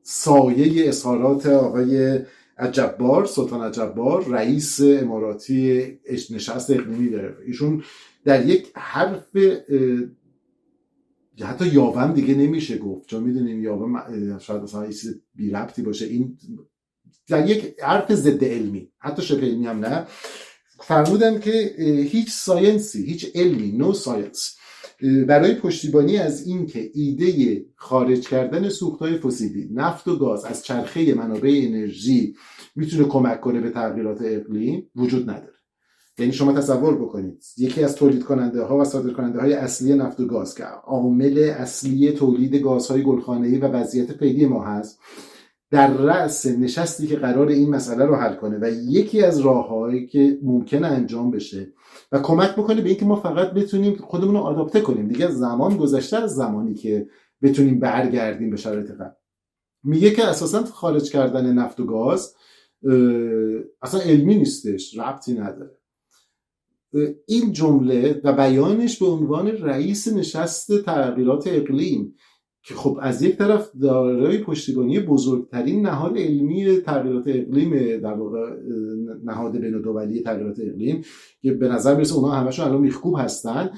سایه 0.03 0.87
اظهارات 0.89 1.45
آقای 1.45 2.19
الجابر 2.57 3.25
سلطان 3.25 3.61
الجابر 3.61 4.25
رئیس 4.25 4.79
اماراتی 4.81 5.83
نشست 6.31 6.71
اقلیمی 6.71 7.09
داره 7.09 7.35
ایشون 7.45 7.83
در 8.25 8.45
یک 8.45 8.71
حرف 8.75 9.37
حتی 11.41 11.67
یاوه 11.67 11.95
هم 11.95 12.13
دیگه 12.13 12.35
نمیشه 12.35 12.77
گفت. 12.77 13.07
چون 13.07 13.23
می‌دونیم 13.23 13.63
یاوه 13.63 13.87
هم 13.87 14.03
شاید 14.39 14.61
مثلا 14.61 14.85
یه 14.85 14.93
چیز 14.93 15.21
بی 15.35 15.49
ربطی 15.49 15.81
باشه. 15.81 16.05
این 16.05 16.37
در 17.27 17.49
یک 17.49 17.75
حرف 17.83 18.13
ضد 18.13 18.43
علمی. 18.43 18.91
حتی 18.99 19.21
شبه 19.21 19.41
علمی 19.41 19.65
هم 19.65 19.85
نه. 19.85 20.07
فرمودن 20.81 21.39
که 21.39 21.75
هیچ 22.11 22.31
science 22.31 22.96
ی 22.96 23.05
هیچ 23.05 23.31
علمی 23.35 23.71
no 23.71 23.93
science 23.93 24.55
برای 25.27 25.55
پشتیبانی 25.55 26.17
از 26.17 26.47
اینکه 26.47 26.91
ایده 26.93 27.65
خارج 27.75 28.27
کردن 28.27 28.69
سوختهای 28.69 29.17
فسیلی 29.17 29.69
نفت 29.73 30.07
و 30.07 30.15
گاز 30.15 30.45
از 30.45 30.65
چرخه 30.65 31.13
منابع 31.13 31.61
انرژی 31.63 32.35
می‌تونه 32.75 33.03
کمک 33.03 33.41
کنه 33.41 33.61
به 33.61 33.69
تغییرات 33.69 34.21
اقلیم 34.21 34.91
وجود 34.95 35.29
نداره. 35.29 35.53
یعنی 36.17 36.31
شما 36.31 36.53
تصور 36.53 36.95
بکنید 36.95 37.43
یکی 37.57 37.83
از 37.83 37.95
تولید 37.95 38.23
کننده 38.23 38.63
ها 38.63 38.77
و 38.77 38.83
صادر 38.83 39.13
کننده 39.13 39.39
های 39.39 39.53
اصلی 39.53 39.93
نفت 39.93 40.19
و 40.19 40.25
گاز 40.25 40.55
که 40.55 40.63
عامل 40.63 41.53
اصلی 41.57 42.11
تولید 42.11 42.55
گازهای 42.55 43.03
گلخانه‌ای 43.03 43.57
و 43.57 43.67
وضعیت 43.67 44.13
فعلی 44.13 44.45
ما 44.45 44.63
هست 44.63 44.99
در 45.71 45.93
رأس 45.93 46.45
نشستی 46.45 47.07
که 47.07 47.15
قرار 47.15 47.47
این 47.47 47.69
مسئله 47.69 48.05
رو 48.05 48.15
حل 48.15 48.35
کنه 48.35 48.57
و 48.61 48.69
یکی 48.69 49.23
از 49.23 49.39
راههایی 49.39 50.07
که 50.07 50.39
ممکنه 50.43 50.87
انجام 50.87 51.31
بشه 51.31 51.73
و 52.11 52.19
کمک 52.19 52.55
بکنه 52.55 52.81
به 52.81 52.89
اینکه 52.89 53.05
ما 53.05 53.15
فقط 53.15 53.51
بتونیم 53.51 53.95
خودمون 53.95 54.35
رو 54.35 54.41
آداپته 54.41 54.81
کنیم. 54.81 55.07
دیگه 55.07 55.27
زمان 55.27 55.77
گذشته 55.77 56.17
از 56.17 56.35
زمانی 56.35 56.73
که 56.73 57.07
بتونیم 57.41 57.79
برگردیم 57.79 58.49
به 58.49 58.57
شرایط 58.57 58.91
قبل. 58.91 59.13
میگه 59.83 60.11
که 60.11 60.25
اساسا 60.25 60.63
خارج 60.63 61.11
کردن 61.11 61.53
نفت 61.53 61.79
و 61.79 61.85
گاز 61.85 62.35
اصلا 63.81 64.01
علمی 64.01 64.35
نیستش 64.35 64.97
ربطی 64.97 65.33
نداره. 65.33 65.77
این 67.27 67.51
جمله 67.51 68.21
و 68.23 68.33
بیانش 68.33 68.99
به 68.99 69.05
عنوان 69.05 69.47
رئیس 69.47 70.07
نشست 70.07 70.81
تغییرات 70.81 71.47
اقلیم 71.47 72.15
که 72.63 72.75
خب 72.75 72.99
از 73.01 73.21
یک 73.21 73.35
طرف 73.35 73.71
دارای 73.81 74.37
پشتیبانی 74.37 74.99
بزرگترین 74.99 75.85
نهاد 75.85 76.17
علمی 76.17 76.77
تغییرات 76.77 77.23
اقلیم 77.27 77.97
در 77.97 78.13
واقع 78.13 78.55
نهاد 79.23 79.57
بین 79.57 80.23
تغییرات 80.23 80.59
اقلیم 80.59 81.01
که 81.41 81.51
به 81.51 81.67
نظر 81.67 81.95
می‌رسه 81.95 82.15
اونها 82.15 82.31
همشون 82.31 82.65
الان 82.65 82.81
میخکوب 82.81 83.15
هستن 83.19 83.69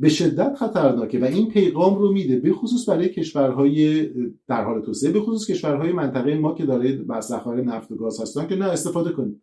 به 0.00 0.08
شدت 0.08 0.54
خطرناکه 0.54 1.18
و 1.18 1.24
این 1.24 1.48
پیغام 1.48 1.98
رو 1.98 2.12
میده 2.12 2.40
به 2.40 2.52
خصوص 2.52 2.88
برای 2.88 3.08
کشورهای 3.08 4.08
در 4.48 4.64
حال 4.64 4.82
توسعه 4.82 5.12
به 5.12 5.20
خصوص 5.20 5.50
کشورهای 5.50 5.92
منطقه 5.92 6.34
ما 6.34 6.54
که 6.54 6.66
داره 6.66 6.92
بر 6.92 7.20
ذخایر 7.20 7.64
نفت 7.64 7.92
و 7.92 7.96
گاز 7.96 8.20
هستن 8.20 8.46
که 8.46 8.56
نه 8.56 8.64
استفاده 8.64 9.12
کنید 9.12 9.42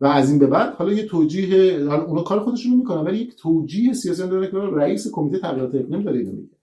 و 0.00 0.06
از 0.06 0.30
این 0.30 0.38
به 0.38 0.46
بعد 0.46 0.74
حالا 0.74 0.92
یه 0.92 1.06
توجیه 1.06 1.84
حالا 1.84 2.04
اونا 2.04 2.22
کار 2.22 2.40
خودشون 2.40 2.72
رو 2.72 2.78
می‌کنن 2.78 3.00
ولی 3.00 3.18
یک 3.18 3.36
توجیه 3.36 3.92
سیاسی 3.92 4.22
داره 4.22 4.50
که 4.50 4.56
رئیس 4.56 5.10
کمیته 5.12 5.38
تغییرات 5.38 5.74
اقلیم 5.74 6.02
داره 6.02 6.18
اینو 6.18 6.32
میگه. 6.32 6.59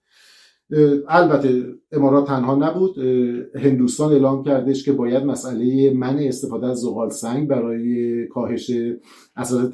البته 1.08 1.64
امارات 1.92 2.26
تنها 2.26 2.54
نبود. 2.54 2.98
هندوستان 3.54 4.12
اعلام 4.12 4.44
کردش 4.44 4.84
که 4.84 4.92
باید 4.92 5.24
مسئله 5.24 5.92
من 5.94 6.18
استفاده 6.18 6.66
از 6.66 6.80
زغال 6.80 7.10
سنگ 7.10 7.48
برای 7.48 8.26
کاهش 8.26 8.70
اثرات 9.36 9.72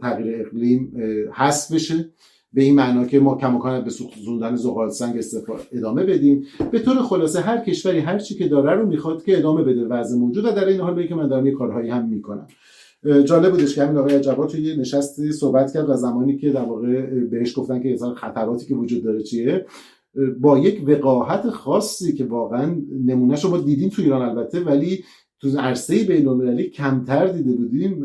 تغییر 0.00 0.46
اقلیم 0.46 0.92
حذف 1.34 1.72
بشه. 1.74 2.10
به 2.52 2.62
این 2.62 2.74
معنا 2.74 3.04
که 3.04 3.20
ما 3.20 3.36
کماکان 3.36 3.84
به 3.84 3.90
سوزوندن 3.90 4.56
زغال 4.56 4.88
سنگ 4.88 5.16
استفاده 5.16 5.62
ادامه 5.72 6.04
بدیم. 6.04 6.44
به 6.72 6.78
طور 6.78 6.96
خلاصه 6.96 7.40
هر 7.40 7.58
کشوری 7.58 7.98
هر 7.98 8.18
چی 8.18 8.34
که 8.34 8.48
داره 8.48 8.72
رو 8.72 8.86
می‌خواد 8.86 9.24
که 9.24 9.38
ادامه 9.38 9.62
بده 9.62 9.84
وضع 9.84 10.18
موجود 10.18 10.44
و 10.44 10.50
در 10.50 10.64
این 10.64 10.80
حال 10.80 11.06
که 11.06 11.14
من 11.14 11.28
دارم 11.28 11.50
کارهایی 11.50 11.90
هم 11.90 12.08
می‌کنم. 12.08 12.46
جالب 13.24 13.50
بودش 13.50 13.74
که 13.74 13.82
همین 13.82 13.98
آقای 13.98 14.20
جواد 14.20 14.48
توی 14.48 14.76
نشستی 14.76 15.32
صحبت 15.32 15.72
کرد 15.72 15.90
و 15.90 15.94
زمانی 15.94 16.36
که 16.36 16.50
در 16.50 16.64
واقع 16.64 17.02
بهش 17.30 17.58
گفتن 17.58 17.82
که 17.82 17.96
خطراتی 18.16 18.66
که 18.66 18.74
وجود 18.74 19.04
داره 19.04 19.22
چیه 19.22 19.66
با 20.40 20.58
یک 20.58 20.88
وقاحت 20.88 21.50
خاصی 21.50 22.12
که 22.12 22.24
واقعا 22.24 22.76
نمونه 23.04 23.36
شما 23.36 23.58
دیدیم 23.58 23.88
تو 23.88 24.02
ایران 24.02 24.22
البته 24.22 24.60
ولی 24.60 25.04
تو 25.40 25.58
عرصه 25.58 26.04
بین 26.04 26.62
کمتر 26.62 27.26
دیده 27.26 27.52
بودیم. 27.52 28.00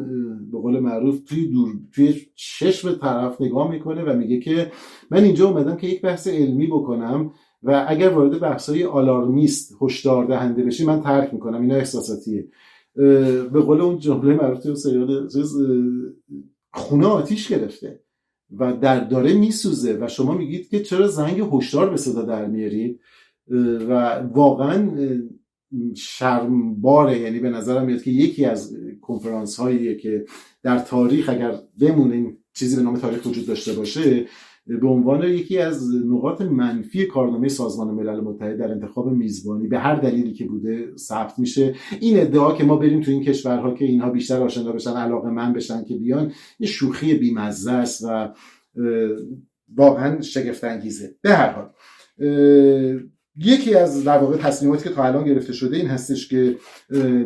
به 0.51 0.57
قول 0.57 0.79
معروف 0.79 1.19
توی 1.25 1.47
دور 1.47 1.69
توی 1.95 2.15
چشم 2.35 2.95
طرف 2.95 3.41
نگاه 3.41 3.71
می‌کنه 3.71 4.03
و 4.03 4.17
میگه 4.17 4.39
که 4.39 4.71
من 5.11 5.23
اینجا 5.23 5.49
اومدم 5.49 5.75
که 5.75 5.87
یک 5.87 6.01
بحث 6.01 6.27
علمی 6.27 6.67
بکنم 6.67 7.31
و 7.63 7.85
اگر 7.87 8.09
وارد 8.09 8.39
بحث‌های 8.39 8.83
آلارمیست 8.83 9.77
هشدار 9.81 10.25
دهنده 10.25 10.63
بشی 10.63 10.85
من 10.85 11.01
ترک 11.01 11.33
می‌کنم. 11.33 11.61
اینا 11.61 11.75
احساساتیه. 11.75 12.47
به 13.53 13.61
قول 13.61 13.81
اون 13.81 13.99
جمله 13.99 14.33
معروف 14.33 14.59
توی 14.59 14.75
سریال 14.75 15.29
خونه 16.73 17.07
آتیش 17.07 17.51
گرفته. 17.51 18.04
و 18.59 18.73
در 18.73 18.99
داره 18.99 19.33
میسوزه 19.33 19.97
و 20.01 20.07
شما 20.07 20.33
میگید 20.33 20.69
که 20.69 20.79
چرا 20.79 21.07
زنگ 21.07 21.39
هشدار 21.53 21.89
به 21.89 21.97
صدا 21.97 22.21
در 22.21 22.45
میارید؟ 22.45 22.99
و 23.89 24.19
واقعا 24.19 24.91
شرم 25.95 26.81
باره 26.81 27.19
یعنی 27.19 27.39
به 27.39 27.49
نظرم 27.49 27.85
میاد 27.85 28.03
که 28.03 28.11
یکی 28.11 28.45
از 28.45 28.77
کنفرانس 29.01 29.59
هایی 29.59 29.97
که 29.97 30.25
در 30.63 30.79
تاریخ 30.79 31.29
اگر 31.29 31.59
بمونه 31.79 32.37
چیزی 32.53 32.75
به 32.75 32.81
نام 32.81 32.97
تاریخ 32.97 33.25
وجود 33.25 33.45
داشته 33.45 33.73
باشه 33.73 34.25
به 34.67 34.87
عنوان 34.87 35.23
یکی 35.23 35.57
از 35.57 35.95
نقاط 36.05 36.41
منفی 36.41 37.05
کارنامه 37.05 37.47
سازمان 37.47 37.93
ملل 37.93 38.19
متحد 38.19 38.57
در 38.57 38.71
انتخاب 38.71 39.11
میزبانی 39.11 39.67
به 39.67 39.79
هر 39.79 39.95
دلیلی 39.95 40.33
که 40.33 40.45
بوده 40.45 40.95
ثبت 40.97 41.39
میشه. 41.39 41.75
این 41.99 42.19
ادعا 42.19 42.55
که 42.55 42.63
ما 42.63 42.75
بریم 42.75 43.01
تو 43.01 43.11
این 43.11 43.23
کشورها 43.23 43.73
که 43.73 43.85
اینها 43.85 44.09
بیشتر 44.09 44.41
آشنا 44.41 44.71
بشن 44.71 44.93
علاقه 44.93 45.29
من 45.29 45.53
بشن 45.53 45.83
که 45.83 45.95
بیان 45.95 46.31
یه 46.59 46.67
شوخی 46.67 47.13
بیمزه 47.13 47.71
است 47.71 48.03
و 48.03 48.33
واقعا 49.75 50.21
شگفت 50.21 50.63
انگیزه 50.63 51.15
به 51.21 51.29
هر 51.33 51.49
حال 51.49 51.69
یکی 53.37 53.75
از 53.75 54.03
در 54.03 54.17
واقع 54.17 54.37
تصمیماتی 54.37 54.83
که 54.83 54.89
تا 54.89 55.03
الان 55.03 55.25
گرفته 55.25 55.53
شده 55.53 55.77
این 55.77 55.87
هستش 55.87 56.27
که 56.27 56.57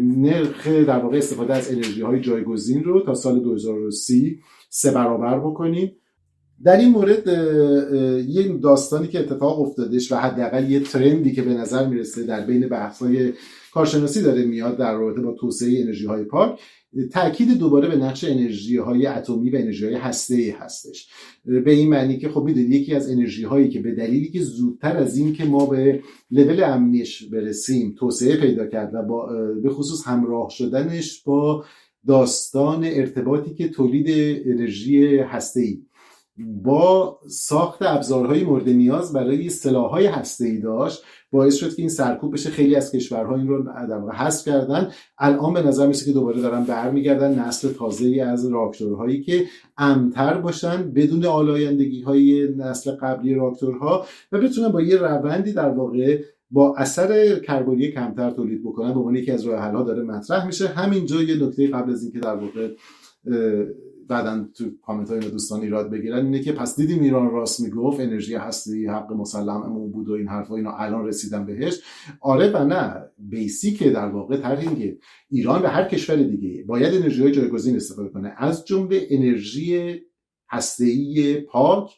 نرخ 0.02 0.68
در 0.68 1.00
واقع 1.00 1.18
استفاده 1.18 1.54
از 1.54 1.72
انرژی 1.72 2.02
های 2.02 2.22
جایگزین 2.22 2.84
رو 2.84 3.02
تا 3.02 3.14
سال 3.14 3.40
2030 3.40 4.40
سه 4.70 4.92
برابر 4.92 5.40
بکنیم. 5.40 5.96
در 6.64 6.78
این 6.78 6.90
مورد 6.90 7.28
یه 8.30 8.58
داستانی 8.58 9.08
که 9.08 9.20
اتفاق 9.20 9.62
افتادش 9.62 10.12
و 10.12 10.16
حداقل 10.16 10.72
یه 10.72 10.80
ترندی 10.80 11.32
که 11.32 11.42
به 11.42 11.54
نظر 11.54 11.88
می‌رسه 11.88 12.24
در 12.24 12.46
بین 12.46 12.68
بحث‌های 12.68 13.34
کارشناسی 13.74 14.22
داره 14.22 14.46
میاد 14.46 14.78
در 14.78 14.94
رابطه 14.94 15.22
با 15.22 15.36
توسعه 15.40 15.82
انرژی 15.82 16.06
های 16.06 16.24
پاک 16.24 16.60
تاکید 17.12 17.58
دوباره 17.58 17.88
به 17.88 17.96
نقش 17.96 18.24
انرژی 18.24 18.78
های 18.78 19.06
اتمی 19.06 19.50
و 19.50 19.56
انرژی 19.56 19.86
های 19.86 19.96
هسته 19.96 20.36
ای 20.36 20.50
هستش 20.50 21.10
به 21.46 21.72
این 21.72 21.90
معنی 21.90 22.18
که 22.18 22.30
خب 22.30 22.44
می‌دونید 22.44 22.72
یکی 22.72 22.96
از 22.96 23.10
انرژی 23.10 23.44
هایی 23.44 23.70
که 23.70 23.80
به 23.80 23.92
دلیلی 23.92 24.30
که 24.30 24.42
زودتر 24.42 24.98
از 24.98 25.18
این 25.18 25.34
که 25.34 25.46
ما 25.46 25.66
به 25.66 26.02
لول 26.32 26.64
امنیش 26.64 27.24
برسیم 27.24 27.96
توسعه 28.00 28.38
پیدا 28.38 28.66
کرد 28.66 28.92
و 28.94 29.02
با 29.04 29.30
به 29.64 29.70
خصوص 29.70 30.08
همراه 30.08 30.50
شدنش 30.50 31.24
با 31.24 31.66
داستان 32.08 32.84
ارتباطی 32.84 33.54
که 33.54 33.68
تولید 33.68 34.08
انرژی 34.46 35.18
هسته 35.18 35.62
ای 35.62 35.82
با 36.64 37.20
ساخت 37.28 37.82
ابزارهای 37.82 38.44
مورد 38.44 38.70
نیاز 38.70 39.14
برای 39.14 39.50
سلاحهای 39.50 40.06
هسته‌ای 40.06 40.60
داشت 40.60 41.04
باعث 41.32 41.56
شد 41.56 41.76
که 41.76 41.82
این 41.82 41.90
سرکوب 41.90 42.34
بشه. 42.34 42.50
خیلی 42.50 42.76
از 42.76 42.92
کشورها 42.92 43.36
این 43.36 43.48
رو 43.48 43.64
در 43.64 44.16
حذف 44.16 44.46
کردن. 44.46 44.92
الان 45.18 45.54
به 45.54 45.62
نظر 45.62 45.88
میسه 45.88 46.06
که 46.06 46.12
دوباره 46.12 46.42
دارن 46.42 46.64
برمیگردن 46.64 47.40
نسل 47.40 47.74
تازه 47.74 48.26
از 48.28 48.46
راکتورهایی 48.46 49.22
که 49.22 49.46
امن‌تر 49.78 50.34
باشن 50.34 50.92
بدون 50.92 51.26
آلایندگی 51.26 52.02
های 52.02 52.48
نسل 52.58 52.92
قبلی 52.92 53.34
راکتورها 53.34 54.06
و 54.32 54.40
بتونن 54.40 54.70
با 54.70 54.82
یه 54.82 54.98
روندی 54.98 55.54
در 55.54 55.70
واقع 55.70 56.22
با 56.52 56.76
اثر 56.76 57.40
کربنی 57.40 57.92
کمتر 57.92 58.32
تولید 58.32 58.64
بکنن. 58.64 58.94
به 58.94 59.00
عنوان 59.00 59.16
یکی 59.16 59.32
از 59.32 59.46
راه 59.46 59.84
داره 59.84 60.04
مطرح 60.04 60.46
میشه. 60.46 60.68
همینجا 60.68 61.22
یه 61.22 61.46
نکته 61.46 61.68
قبل 61.68 61.92
از 61.92 62.04
اینکه 62.04 62.20
در 62.20 62.36
واقع 62.36 62.70
بعدا 64.10 64.46
تو 64.54 64.66
کامنت 64.82 65.10
های 65.12 65.20
دوستان 65.20 65.62
ایراد 65.62 65.90
بگیرن 65.90 66.26
اینه 66.26 66.40
که 66.40 66.52
پس 66.52 66.76
دیدیم 66.76 67.02
ایران 67.02 67.32
راست 67.32 67.60
می‌گفت 67.60 68.00
انرژی 68.00 68.36
هسته‌ای 68.36 68.88
حق 68.88 69.14
مسلممون 69.14 69.92
بود 69.92 70.10
و 70.10 70.14
این 70.14 70.28
حرفا 70.28 70.56
اینا 70.56 70.78
الان 70.78 71.08
رسیدن 71.08 71.46
بهش. 71.46 71.82
آره 72.22 72.52
و 72.52 72.66
نه 72.66 73.06
basic 73.18 73.84
در 73.84 74.10
واقع 74.10 74.38
طرح 74.38 74.66
ایران 75.30 75.62
و 75.62 75.68
هر 75.68 75.84
کشور 75.84 76.16
دیگه 76.16 76.64
باید 76.64 76.94
انرژی 76.94 77.22
های 77.22 77.32
جایگزین 77.32 77.76
استفاده 77.76 78.10
کنه. 78.10 78.34
از 78.38 78.66
جمله 78.66 79.08
انرژی 79.10 80.00
هسته‌ای 80.50 81.34
پاک 81.34 81.90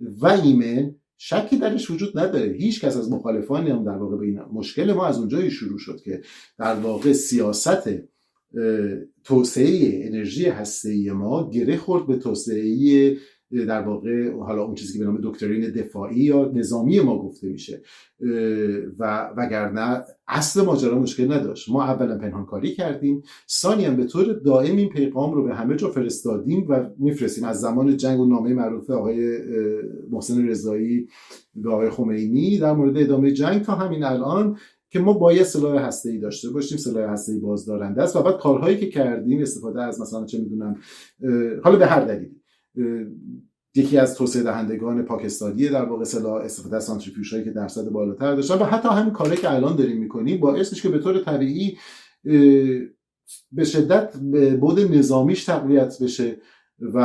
و 0.00 0.26
ایمن 0.26 0.94
شکی 1.16 1.58
درش 1.58 1.90
وجود 1.90 2.18
نداره. 2.18 2.52
هیچ 2.52 2.84
کس 2.84 2.96
از 2.96 3.12
مخالفان 3.12 3.66
هم 3.66 3.84
در 3.84 3.96
واقع 3.96 4.16
به 4.16 4.26
این 4.26 4.40
مشکل 4.52 4.92
ما 4.92 5.06
از 5.06 5.18
اونجایی 5.18 5.50
شروع 5.50 5.78
شد 5.78 6.00
که 6.04 6.20
در 6.58 6.74
واقع 6.74 7.12
سیاست 7.12 7.88
توسعه 9.24 10.06
انرژی 10.06 10.46
هسته 10.46 11.12
ما 11.12 11.50
گره 11.50 11.76
خورد 11.76 12.06
به 12.06 12.16
توسعه 12.16 13.16
در 13.50 13.82
واقع 13.82 14.30
حالا 14.30 14.64
اون 14.64 14.74
چیزی 14.74 14.92
که 14.92 14.98
به 14.98 15.04
نام 15.04 15.20
دکترین 15.22 15.70
دفاعی 15.70 16.20
یا 16.20 16.50
نظامی 16.54 17.00
ما 17.00 17.18
گفته 17.18 17.48
میشه. 17.48 17.82
و 18.98 19.30
وگرنه 19.36 20.04
اصل 20.28 20.64
ماجرا 20.64 20.98
مشکل 20.98 21.32
نداشت. 21.32 21.68
ما 21.68 21.84
اولا 21.84 22.18
پنهانکاری 22.18 22.74
کردیم. 22.74 23.22
ثانی 23.50 23.84
هم 23.84 23.96
به 23.96 24.04
طور 24.04 24.32
دائم 24.32 24.76
این 24.76 24.88
پیغام 24.88 25.34
رو 25.34 25.44
به 25.44 25.54
همه 25.54 25.76
جا 25.76 25.90
فرستادیم 25.90 26.66
و 26.68 26.90
میفرستیم. 26.98 27.44
از 27.44 27.60
زمان 27.60 27.96
جنگ 27.96 28.20
و 28.20 28.26
نامه 28.26 28.54
معروف 28.54 28.90
آقای 28.90 29.38
محسن 30.10 30.48
رضایی 30.48 31.08
به 31.54 31.70
آقای 31.70 31.90
خمینی 31.90 32.58
در 32.58 32.72
مورد 32.72 32.96
ادامه 32.96 33.32
جنگ 33.32 33.62
تا 33.62 33.74
همین 33.74 34.04
الان. 34.04 34.58
که 34.90 34.98
ما 34.98 35.12
باید 35.12 35.42
سلاح 35.42 35.82
هسته 35.82 36.10
ای 36.10 36.18
داشته 36.18 36.50
باشیم 36.50 36.78
سلاح 36.78 37.10
هسته 37.10 37.32
ای 37.32 37.38
بازدارنده 37.38 38.02
است 38.02 38.16
و 38.16 38.22
بعد 38.22 38.38
کارهایی 38.38 38.76
که 38.76 38.86
کردیم 38.86 39.42
استفاده 39.42 39.82
از 39.82 40.00
مثلا 40.00 40.24
چه 40.24 40.38
می‌دونم 40.38 40.76
حالا 41.64 41.76
به 41.76 41.86
هر 41.86 42.00
دلیلی 42.00 42.36
یکی 43.74 43.98
از 43.98 44.14
توسعه 44.14 44.42
دهندگان 44.42 45.02
پاکستانی 45.02 45.68
در 45.68 45.84
واقع 45.84 46.04
سلاح 46.04 46.34
استفاده 46.34 46.76
از 46.76 46.84
سانتریفیوژ 46.84 47.32
هایی 47.32 47.44
که 47.44 47.50
درصد 47.50 47.88
بالاتر 47.88 48.34
داشتن 48.34 48.54
و 48.54 48.64
حتی 48.64 48.88
همین 48.88 49.12
کاری 49.12 49.36
که 49.36 49.54
الان 49.54 49.76
داریم 49.76 49.96
می‌کنیم 49.96 50.40
باعث 50.40 50.72
میشه 50.72 50.82
که 50.82 50.88
به 50.88 50.98
طور 50.98 51.24
طبیعی 51.24 51.78
به 53.52 53.64
شدت 53.64 54.16
بود 54.60 54.80
نظامیش 54.80 55.44
تقویت 55.44 56.02
بشه 56.02 56.36
و 56.80 56.98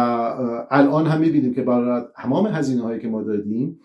الان 0.72 1.06
هم 1.06 1.22
می‌بینیم 1.22 1.54
که 1.54 1.62
برای 1.62 2.02
تمام 2.16 2.48
هزینه 2.48 2.82
هایی 2.82 3.00
که 3.00 3.08
ما 3.08 3.24
دادیم 3.24 3.80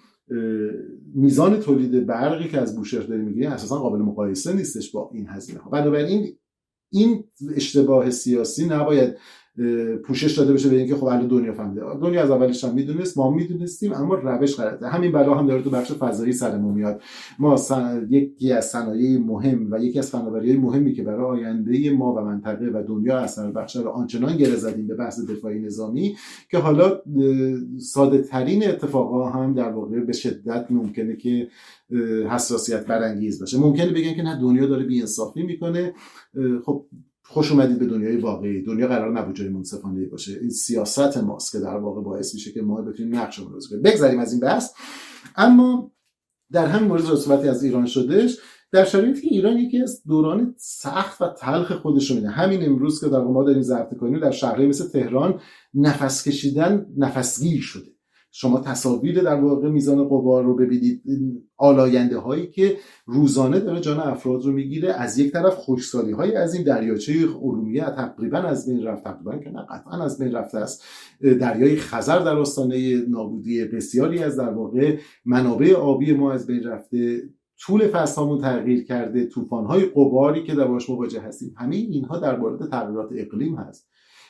میزان 1.14 1.60
تولید 1.60 2.06
برقی 2.06 2.48
که 2.48 2.58
از 2.60 2.76
بوشهر 2.76 3.02
داریم 3.02 3.24
می‌گیریم 3.24 3.50
اساسا 3.50 3.78
قابل 3.78 3.98
مقایسه 3.98 4.52
نیستش 4.52 4.90
با 4.90 5.10
این 5.14 5.26
هزینه 5.28 5.58
ها 5.58 5.70
بنابراین 5.70 6.36
این 6.92 7.24
اشتباه 7.56 8.10
سیاسی 8.10 8.66
نباید 8.66 9.16
پوشش 10.04 10.38
داده 10.38 10.52
بشه 10.52 10.68
به 10.68 10.76
اینکه 10.76 10.96
خب 10.96 11.28
دنیا 11.28 11.52
فهمیده. 11.52 11.82
دنیا 12.02 12.22
از 12.22 12.30
اولش 12.30 12.64
هم 12.64 12.74
می‌دونست 12.74 13.18
ما 13.18 13.30
می‌دونستیم 13.30 13.92
اما 13.92 14.14
روش 14.14 14.56
غلطه 14.56 14.86
همین 14.86 15.12
بلا 15.12 15.34
هم 15.34 15.46
داره 15.46 15.62
تو 15.62 15.70
بخش 15.70 15.92
فضایی 15.92 16.32
سرمون 16.32 16.74
میاد. 16.74 17.02
ما 17.38 17.56
یکی 18.10 18.52
از 18.52 18.64
صنایع 18.64 19.18
مهم 19.18 19.68
و 19.70 19.78
یکی 19.78 19.98
از 19.98 20.10
فناوری 20.10 20.56
مهمی 20.56 20.92
که 20.92 21.02
برای 21.02 21.24
آینده 21.24 21.90
ما 21.90 22.14
و 22.14 22.20
منطقه 22.20 22.66
و 22.66 22.82
دنیا 22.88 23.18
اثر 23.18 23.50
بخش 23.50 23.76
رو 23.76 23.88
آنچنان 23.88 24.36
گره 24.36 24.56
زدیم 24.56 24.86
به 24.86 24.94
بحث 24.94 25.20
دفاعی 25.20 25.60
نظامی 25.60 26.16
که 26.50 26.58
حالا 26.58 27.00
ساده 27.78 28.22
ترین 28.22 28.68
اتفاقا 28.68 29.28
هم 29.28 29.54
در 29.54 29.72
واقع 29.72 30.00
به 30.00 30.12
شدت 30.12 30.66
ممکنه 30.70 31.16
که 31.16 31.48
حساسیت 32.30 32.86
برانگیز 32.86 33.40
باشه. 33.40 33.58
ممکنه 33.58 33.92
بگن 33.92 34.14
که 34.14 34.22
نه 34.22 34.40
دنیا 34.40 34.66
داره 34.66 34.84
بی‌انصافی 34.84 35.42
می‌کنه. 35.42 35.92
خب 36.64 36.86
خوش 37.30 37.52
اومدید 37.52 37.78
به 37.78 37.86
دنیای 37.86 38.16
واقعی. 38.16 38.62
دنیا 38.62 38.88
قرار 38.88 39.20
نبود 39.20 39.36
جای 39.36 39.48
منصفانه 39.48 40.06
باشه. 40.06 40.38
این 40.40 40.50
سیاست 40.50 41.16
ماست 41.16 41.52
که 41.52 41.58
در 41.58 41.76
واقع 41.76 42.02
باعث 42.02 42.34
میشه 42.34 42.52
که 42.52 42.62
ما 42.62 42.82
بتونیم 42.82 43.16
نقش 43.16 43.38
رو 43.38 43.44
کنیم 43.70 43.82
بگذاریم 43.82 44.18
از 44.18 44.32
این 44.32 44.40
بحث. 44.40 44.72
اما 45.36 45.92
در 46.52 46.66
همین 46.66 46.88
مورد 46.88 47.02
صحبتی 47.02 47.48
از 47.48 47.64
ایران 47.64 47.86
شدش 47.86 48.36
در 48.72 48.84
شرایطی 48.84 49.20
که 49.20 49.28
ایران 49.28 49.58
یکی 49.58 49.82
از 49.82 50.02
دوران 50.04 50.54
سخت 50.58 51.22
و 51.22 51.28
تلخ 51.28 51.72
خودش 51.72 52.10
میده. 52.10 52.28
همین 52.28 52.66
امروز 52.66 53.00
که 53.00 53.08
در 53.08 53.20
ما 53.20 53.44
داریم 53.44 53.62
ضبط 53.62 53.96
کنیم 53.96 54.20
در 54.20 54.30
شهرهای 54.30 54.66
مثل 54.66 54.88
تهران 54.88 55.40
نفس 55.74 56.28
کشیدن 56.28 56.86
نفسگیر 56.96 57.60
شده. 57.60 57.97
شما 58.30 58.60
تصاویر 58.60 59.22
در 59.22 59.40
واقع 59.40 59.68
میزان 59.68 60.04
قبار 60.04 60.44
رو 60.44 60.56
ببینید 60.56 61.02
آلاینده 61.56 62.18
هایی 62.18 62.46
که 62.46 62.76
روزانه 63.06 63.60
داره 63.60 63.80
جان 63.80 64.00
افراد 64.00 64.44
رو 64.44 64.52
می‌گیره. 64.52 64.92
از 64.92 65.18
یک 65.18 65.32
طرف 65.32 65.54
خوشسالی 65.54 66.12
های 66.12 66.34
از 66.34 66.54
این 66.54 66.64
دریاچه 66.64 67.12
ارومیه 67.42 67.84
تقریبا 67.84 68.38
از 68.38 68.68
بین 68.68 68.84
رفت. 68.84 69.04
تقریبا 69.04 69.36
که 69.36 69.50
نه 69.50 69.66
قطعا 69.70 70.04
از 70.04 70.18
بین 70.18 70.32
رفته 70.32 70.58
است. 70.58 70.84
دریای 71.20 71.76
خزر 71.76 72.18
در 72.18 72.36
آستانه 72.36 73.06
نابودی 73.08 73.64
بسیاری 73.64 74.22
از 74.22 74.36
در 74.36 74.50
واقع 74.50 74.98
منابع 75.24 75.74
آبی 75.74 76.12
ما 76.12 76.32
از 76.32 76.46
بین 76.46 76.64
رفته. 76.64 77.22
طول 77.60 77.88
فصل 77.88 78.38
تغییر 78.40 78.84
کرده. 78.84 79.26
طوفان 79.26 79.64
های 79.64 79.84
قباری 79.84 80.44
که 80.44 80.54
در 80.54 80.64
باش 80.64 80.90
مواجه 80.90 81.20
هستیم. 81.20 81.54
همه 81.56 81.76
اینها 81.76 82.18
در 82.18 82.38
مورد 82.38 82.70
تغییرات 82.70 83.08
اقلیم 83.16 83.54
هست. 83.56 83.87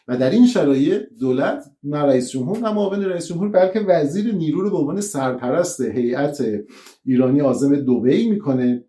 و 0.08 0.16
در 0.16 0.30
این 0.30 0.46
شرایط 0.46 1.02
دولت 1.20 1.64
نه 1.82 1.98
رئیس 1.98 2.30
جمهور 2.30 2.58
نه 2.58 2.72
معاون 2.72 3.04
رئیس 3.04 3.26
جمهور 3.26 3.48
بلکه 3.48 3.80
وزیر 3.80 4.34
نیرو 4.34 4.60
رو 4.60 4.70
به 4.70 4.76
عنوان 4.76 5.00
سرپرست 5.00 5.80
هیئت 5.80 6.42
ایرانی 7.04 7.40
عازم 7.40 7.76
دبی 7.76 8.30
می‌کنه. 8.30 8.84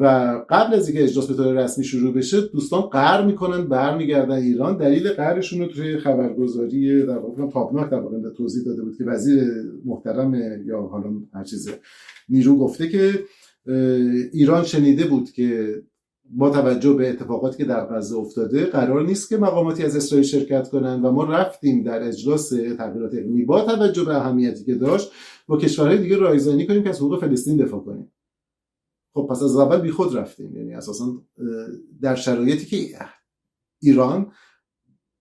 و 0.00 0.04
قبل 0.50 0.74
از 0.74 0.88
اینکه 0.88 1.04
اجلاس 1.04 1.26
به 1.26 1.34
طور 1.34 1.64
رسمی 1.64 1.84
شروع 1.84 2.14
بشه 2.14 2.40
دوستان 2.40 2.80
قهر 2.80 3.26
می‌کنن 3.26 3.68
برمیگردن 3.68 4.34
ایران. 4.34 4.76
دلیل 4.76 5.08
قهرشون 5.08 5.60
رو 5.60 5.66
توی 5.66 5.98
خبرگزاری 5.98 7.06
در 7.06 7.18
واقع 7.18 7.50
تابناک 7.50 7.90
در 7.90 8.00
واقع 8.00 8.30
توضیح 8.36 8.64
داده 8.64 8.82
بود 8.82 8.96
که 8.98 9.04
وزیر 9.04 9.44
محترم 9.84 10.34
یا 10.66 10.80
حالا 10.80 11.10
هر 11.34 11.44
چیز 11.44 11.68
نیرو 12.28 12.58
گفته 12.58 12.88
که 12.88 13.24
ایران 14.32 14.64
شنیده 14.64 15.04
بود 15.04 15.30
که 15.30 15.82
با 16.36 16.50
توجه 16.50 16.92
به 16.92 17.10
اتفاقاتی 17.10 17.56
که 17.56 17.64
در 17.64 17.86
غزه 17.86 18.16
افتاده 18.16 18.64
قرار 18.64 19.02
نیست 19.06 19.28
که 19.28 19.36
مقاماتی 19.36 19.84
از 19.84 19.96
اسرائیل 19.96 20.26
شرکت 20.26 20.68
کنند 20.68 21.04
و 21.04 21.12
ما 21.12 21.24
رفتیم 21.24 21.82
در 21.82 22.02
اجلاس 22.02 22.48
تغییرات 22.48 23.14
اقلیمی. 23.14 23.44
با 23.44 23.64
توجه 23.64 24.04
به 24.04 24.16
اهمیتی 24.16 24.64
که 24.64 24.74
داشت 24.74 25.12
با 25.46 25.56
کشورهای 25.56 25.98
دیگه 25.98 26.16
رایزنی 26.16 26.66
کنیم 26.66 26.82
که 26.82 26.88
از 26.88 26.98
حقوق 26.98 27.20
فلسطین 27.20 27.56
دفاع 27.56 27.80
کنیم. 27.80 28.12
خب 29.14 29.26
پس 29.30 29.42
از 29.42 29.56
اول 29.56 29.80
بیخود 29.80 30.16
رفتیم. 30.16 30.56
یعنی 30.56 30.74
اساسا 30.74 31.22
در 32.00 32.14
شرایطی 32.14 32.66
که 32.66 32.98
ایران 33.80 34.32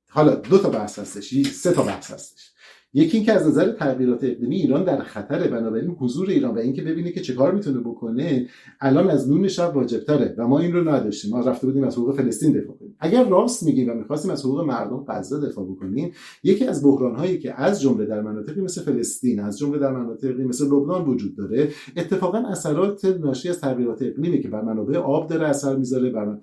حالا 0.10 0.36
دو 0.36 0.58
تا 0.58 0.69
بحث 0.69 0.99
هستش 0.99 1.47
سه 1.47 1.71
تا 1.71 1.84
بحث 1.84 2.12
هستش. 2.12 2.53
یکی 2.93 3.17
اینکه 3.17 3.34
از 3.34 3.47
نظر 3.47 3.71
تغییرات 3.71 4.23
اقلیمی 4.23 4.56
ایران 4.56 4.84
در 4.84 5.03
خطره 5.03 5.47
بنابراین 5.47 5.89
حضور 5.89 6.29
ایران 6.29 6.56
و 6.56 6.60
اینکه 6.60 6.82
ببینه 6.82 7.12
که 7.12 7.21
چه 7.21 7.34
کار 7.34 7.51
می‌تونه 7.51 7.79
بکنه 7.79 8.47
الان 8.82 9.10
از 9.10 9.29
نون 9.29 9.47
شب 9.47 9.75
واجبتره 9.75 10.36
و 10.38 10.47
ما 10.47 10.60
این 10.60 10.73
رو 10.73 10.89
نداشتیم. 10.89 11.32
ما 11.32 11.39
رفته 11.39 11.67
بودیم 11.67 11.84
از 11.84 11.97
حقوق 11.97 12.15
فلسطین 12.15 12.51
دفاع 12.51 12.75
کنیم. 12.77 12.95
اگر 12.99 13.29
راست 13.29 13.63
میگیم 13.63 13.89
و 13.89 13.93
می‌خواستیم 13.93 14.32
از 14.32 14.45
حقوق 14.45 14.62
مردم 14.62 15.06
غزه 15.08 15.39
دفاع 15.39 15.65
بکنیم 15.65 16.12
یکی 16.43 16.65
از 16.65 16.84
بحران 16.84 17.15
هایی 17.15 17.39
که 17.39 17.62
از 17.62 17.82
جمله 17.82 18.06
در 18.06 18.21
مناطقی 18.21 18.62
مثل 18.62 18.82
فلسطین 18.82 19.39
از 19.39 19.60
جمله 19.60 19.79
در 19.79 19.91
مناطقی 19.91 20.43
مثل 20.43 20.65
لبنان 20.65 21.06
وجود 21.06 21.36
داره 21.38 21.69
اتفاقا 21.97 22.38
اثرات 22.38 23.06
ناشی 23.06 23.49
از 23.49 23.62
تغییرات 23.62 24.01
اقلیمی 24.01 24.41
که 24.41 24.47
بر 24.47 24.62
منابع 24.62 24.97
آب 24.97 25.29
داره 25.29 25.47
اثر 25.47 25.75
می‌ذاره 25.75 26.10
بر 26.10 26.38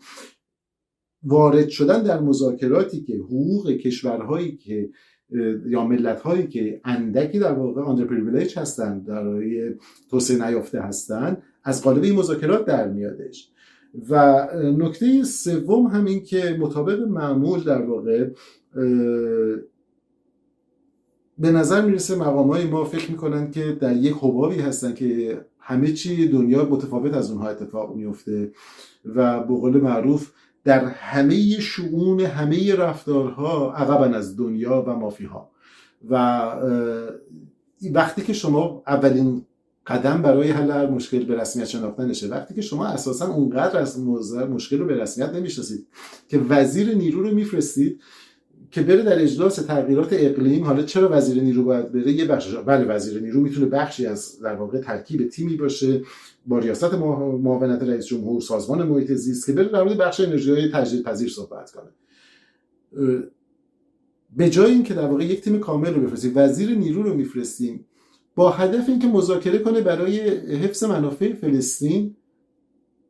وارد 1.23 1.69
شدن 1.69 2.03
در 2.03 2.21
مذاکراتی 2.21 3.03
که 3.03 3.17
حقوق 3.17 3.71
کشورهایی 3.71 4.57
که 4.57 4.91
یا 5.67 5.85
ملت 5.85 6.21
هایی 6.21 6.47
که 6.47 6.81
اندکی 6.85 7.39
در 7.39 7.53
واقع 7.53 7.83
آندر 7.83 8.05
پریویلیج 8.05 8.59
هستن 8.59 8.99
در 8.99 9.25
توسعه 10.11 10.49
نیافته 10.49 10.81
هستند 10.81 11.43
از 11.65 11.83
قالب 11.83 12.03
این 12.03 12.17
مذاکرات 12.17 12.65
در 12.65 12.89
میادش. 12.89 13.51
و 14.09 14.47
نکته 14.77 15.25
سوم 15.25 15.87
همین 15.87 16.23
که 16.23 16.57
مطابق 16.61 17.01
معمول 17.01 17.65
در 17.65 17.83
واقع 17.83 18.31
به 21.39 21.51
نظر 21.51 21.85
می‌رسه 21.85 22.17
مقام 22.17 22.49
های 22.49 22.67
ما 22.67 22.85
فکر 22.85 23.11
می‌کنن 23.11 23.51
که 23.51 23.77
در 23.81 23.97
یک 23.97 24.15
حبابی 24.21 24.61
هستن 24.61 24.95
که 24.95 25.41
همه 25.59 25.93
چی 25.93 26.29
دنیا 26.29 26.65
متفاوت 26.65 27.15
از 27.15 27.31
اونها 27.31 27.49
اتفاق 27.49 27.95
میفته 27.97 28.53
و 29.05 29.41
به 29.41 29.55
قول 29.55 29.81
معروف 29.81 30.33
در 30.71 30.85
همه 30.85 31.61
شعون 31.61 32.21
همه 32.21 32.75
رفتارها 32.75 33.73
عقبا 33.73 34.05
از 34.05 34.37
دنیا 34.37 34.85
و 34.87 34.91
مافیها 34.91 35.51
و 36.11 36.15
وقتی 37.93 38.23
که 38.23 38.33
شما 38.33 38.83
اولین 38.87 39.47
قدم 39.87 40.23
برای 40.23 40.51
حل 40.51 40.71
هر 40.71 40.87
مشکل 40.87 41.25
به 41.25 41.41
رسمیت 41.41 41.67
شناخته 41.67 42.05
نشه 42.05 42.29
وقتی 42.29 42.55
که 42.55 42.61
شما 42.61 42.87
اساسا 42.87 43.35
اونقدر 43.35 43.79
از 43.79 44.01
مشکل 44.51 44.79
رو 44.79 44.87
به 44.87 44.95
رسمیت 44.95 45.31
نمی‌شناسید 45.31 45.87
که 46.29 46.39
وزیر 46.39 46.95
نیرو 46.95 47.23
رو 47.23 47.35
میفرستید 47.35 48.01
که 48.71 48.83
بره 48.83 49.03
در 49.03 49.23
اجلاس 49.23 49.57
تغییرات 49.57 50.09
اقلیم 50.13 50.65
حالا 50.65 50.83
چرا 50.83 51.09
وزیر 51.13 51.43
نیرو 51.43 51.65
باید 51.65 51.93
بره؟ 51.93 52.13
یه 52.13 52.25
بخش 52.25 52.55
بله 52.55 52.85
وزیر 52.85 53.23
نیرو 53.23 53.41
می‌تونه 53.41 53.67
بخشی 53.67 54.07
از 54.07 54.41
در 54.41 54.55
واقع 54.55 54.81
ترکیب 54.81 55.29
تیمی 55.29 55.57
باشه 55.57 56.03
با 56.47 56.59
ریاست 56.59 56.95
معاونت 56.95 57.83
رئیس 57.83 58.07
جمهور 58.07 58.41
سازمان 58.41 58.89
محیط 58.89 59.13
زیست 59.13 59.47
که 59.47 59.53
بره 59.53 59.69
در 59.69 59.83
مورد 59.83 59.97
بخش 59.97 60.21
انرژی 60.21 60.51
های 60.51 60.69
تجدید 60.69 61.03
پذیر 61.03 61.29
صحبت 61.29 61.73
کنه. 61.73 61.91
به 64.37 64.51
جای 64.51 64.73
اینکه 64.73 64.95
در 64.95 65.07
واقع 65.07 65.25
یک 65.25 65.41
تیم 65.41 65.59
کامل 65.59 65.95
رو 65.95 66.01
بفرستیم 66.01 66.33
وزیر 66.35 66.79
نیرو 66.79 67.03
رو 67.03 67.15
میفرستیم 67.15 67.87
با 68.35 68.51
هدف 68.51 68.89
اینکه 68.89 69.07
مذاکره 69.07 69.59
کنه 69.59 69.81
برای 69.81 70.21
حفظ 70.57 70.85
منافع 70.85 71.33
فلسطین 71.33 72.17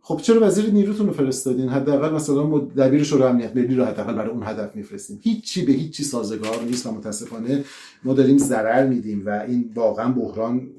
خب 0.02 0.20
چرا 0.22 0.46
وزیر 0.46 0.70
نیروتون 0.70 1.06
رو 1.06 1.12
فرستادین؟ 1.12 1.68
حداقل 1.68 2.14
مثلا 2.14 2.58
دبیر 2.58 3.02
شورای 3.02 3.30
امنیت 3.30 3.56
ملی 3.56 3.74
رو 3.74 3.84
حداقل 3.84 4.14
برای 4.14 4.30
اون 4.30 4.42
هدف 4.42 4.76
میفرستیم. 4.76 5.20
هیچی 5.22 5.64
به 5.64 5.72
هیچی 5.72 6.04
سازگار 6.04 6.62
نیست 6.62 6.86
و 6.86 6.92
متاسفانه 6.92 7.64
ما 8.04 8.14
داریم 8.14 8.38
ضرر 8.38 8.86
میدیم 8.86 9.22
و 9.26 9.30
این 9.48 9.70
واقعا 9.74 10.12
بحران 10.12 10.70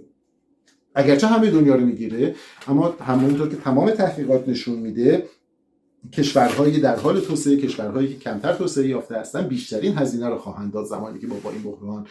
اگرچه 0.96 1.28
همه 1.28 1.52
دنیا 1.52 1.76
رو 1.76 1.86
می‌گیره 1.86 2.36
اما 2.68 2.96
همونطور 3.00 3.50
که 3.50 3.56
تمام 3.56 3.92
تحقیقات 3.92 4.50
نشون 4.50 4.80
میده 4.80 5.28
کشورهایی 6.14 6.80
در 6.80 6.96
حال 6.96 7.20
توسعه 7.20 7.58
کشورهایی 7.58 8.08
که 8.08 8.20
کمتر 8.20 8.54
توسعه 8.54 8.88
یافته 8.88 9.16
هستن 9.16 9.48
بیشترین 9.48 9.98
هزینه 9.98 10.28
رو 10.28 10.38
خواهند 10.38 10.74
داد 10.74 10.86
زمانی 10.86 11.20
که 11.20 11.28
ما 11.28 11.36
با 11.44 11.52
این 11.52 11.64
بحران 11.64 12.08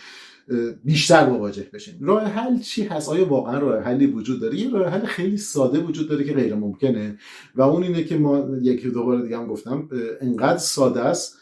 بیشتر 0.85 1.29
مواجه 1.29 1.67
بشیم. 1.73 1.95
راه 2.01 2.25
حل 2.25 2.59
چی 2.59 2.83
هست؟ 2.83 3.09
آیا 3.09 3.29
واقعا 3.29 3.59
راه 3.59 3.83
حلی 3.83 4.07
وجود 4.07 4.41
داره؟ 4.41 4.59
یه 4.59 4.71
راه 4.71 4.89
حل 4.89 5.07
خیلی 5.07 5.37
ساده 5.37 5.79
وجود 5.79 6.09
داره 6.09 6.25
که 6.25 6.33
غیر 6.33 6.55
ممکنه. 6.55 7.19
و 7.55 7.63
اون 7.63 7.83
اینه 7.83 8.05
که 8.05 8.19
ما 8.19 8.49
یکی 8.63 8.91
دوباره 8.91 9.23
دیگه 9.23 9.39
هم 9.39 9.47
گفتم 9.47 9.89
انقدر 10.21 10.59
ساده 10.59 11.01
است 11.01 11.37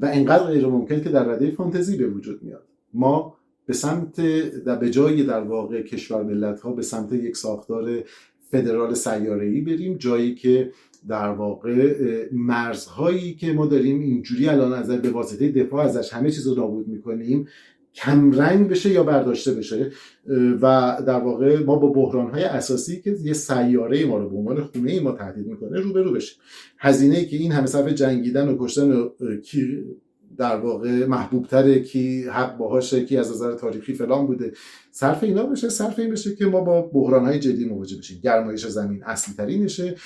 و 0.00 0.06
انقدر 0.12 0.44
غیر 0.44 0.66
ممکن 0.66 1.00
که 1.00 1.08
در 1.08 1.24
رده 1.24 1.50
فانتزی 1.50 1.96
به 1.96 2.06
وجود 2.06 2.42
میاد. 2.42 2.64
ما 2.94 3.36
به 3.66 3.72
سمت 3.72 4.20
در 4.64 4.76
به 4.76 4.90
جای 4.90 5.22
در 5.22 5.40
واقع 5.40 5.82
کشور 5.82 6.22
ملت 6.22 6.60
ها 6.60 6.72
به 6.72 6.82
سمت 6.82 7.12
یک 7.12 7.36
ساختار 7.36 8.04
فدرال 8.50 8.94
سیاره 8.94 9.46
ای 9.46 9.60
بریم 9.60 9.96
جایی 9.96 10.34
که 10.34 10.72
در 11.08 11.28
واقع 11.28 11.94
مرزهایی 12.32 13.34
که 13.34 13.52
ما 13.52 13.66
داریم 13.66 14.00
اینجوری 14.00 14.48
الان 14.48 14.72
از 14.72 14.90
به 14.90 15.10
واسطه 15.10 15.52
دفاع 15.52 15.84
ازش 15.84 16.12
همه 16.12 16.30
چیز 16.30 16.46
رو 16.46 16.54
نابود 16.54 16.88
می‌کنیم 16.88 17.48
کمرنگ 17.94 18.68
بشه 18.68 18.90
یا 18.90 19.02
برداشته 19.02 19.52
بشه 19.52 19.90
و 20.62 20.96
در 21.06 21.20
واقع 21.20 21.58
ما 21.58 21.76
با 21.76 21.88
بحران 21.88 22.30
های 22.30 22.44
اساسی 22.44 23.00
که 23.00 23.16
یه 23.22 23.32
سیاره 23.32 24.04
ما 24.04 24.18
رو 24.18 24.28
به 24.30 24.36
عنوان 24.36 24.64
خونه 24.64 24.92
ای 24.92 25.00
ما 25.00 25.12
تهدید 25.12 25.46
می‌کنه 25.46 25.80
رو 25.80 25.92
به 25.92 26.02
رو 26.02 26.12
بشه 26.12 26.36
هزینه 26.78 27.24
که 27.24 27.36
این 27.36 27.52
همه 27.52 27.66
صرف 27.66 27.88
جنگیدن 27.88 28.48
و 28.48 28.56
کشتن 28.60 29.08
کی 29.44 29.84
در 30.36 30.56
واقع 30.56 31.06
محبوب 31.06 31.46
تره 31.46 31.80
کی 31.80 32.22
حق 32.22 32.56
باهاشه 32.56 33.04
کی 33.04 33.16
از 33.16 33.30
نظر 33.30 33.54
تاریخی 33.54 33.94
فلان 33.94 34.26
بوده. 34.26 34.52
صرف 34.90 35.24
اینا 35.24 35.42
بشه 35.42 35.68
صرف 35.68 35.98
این 35.98 36.10
بشه 36.10 36.34
که 36.34 36.46
ما 36.46 36.60
با 36.60 36.82
بحران 36.82 37.24
های 37.24 37.38
جدی 37.38 37.64
مواجه 37.64 37.96
بشیم. 37.96 38.20
گرمایش 38.24 38.66
زمین 38.66 39.04
اصلی 39.04 39.34
ترینشه 39.34 39.96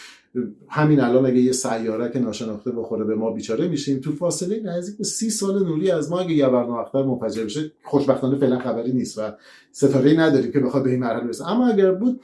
همین 0.68 1.00
الان 1.00 1.26
اگه 1.26 1.38
یه 1.38 1.52
سیاره 1.52 2.10
که 2.12 2.18
ناشناخته 2.18 2.70
بخوره 2.70 3.04
به 3.04 3.14
ما 3.14 3.30
بیچاره 3.30 3.68
میشیم. 3.68 4.00
تو 4.00 4.12
فاصله 4.12 4.60
نزدیک 4.64 4.98
به 4.98 5.04
سی 5.04 5.30
سال 5.30 5.64
نوری 5.64 5.90
از 5.90 6.10
ما 6.10 6.20
اگه 6.20 6.32
یه 6.32 6.48
برنامه 6.48 7.02
منفجر 7.02 7.44
بشه 7.44 7.72
خوشبختانه 7.82 8.38
فعلا 8.38 8.58
خبری 8.58 8.92
نیست 8.92 9.18
و 9.18 9.32
ستاره 9.72 10.20
نداریم 10.20 10.52
که 10.52 10.60
بخواد 10.60 10.84
به 10.84 10.90
این 10.90 11.00
مرحله 11.00 11.24
برسه. 11.24 11.50
اما 11.50 11.68
اگر 11.68 11.92
بود 11.92 12.20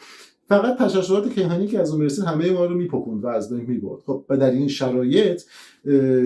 فقط 0.52 0.78
تشعشعات 0.78 1.32
کیهانی 1.34 1.66
که 1.66 1.80
از 1.80 1.90
اون 1.90 2.00
می‌رسید 2.00 2.24
همه 2.24 2.50
ما 2.50 2.64
رو 2.64 2.74
میپکوند 2.74 3.24
و 3.24 3.26
از 3.26 3.52
بین 3.52 3.66
می‌برد. 3.66 4.00
خب 4.06 4.24
و 4.28 4.36
در 4.36 4.50
این 4.50 4.68
شرایط 4.68 5.42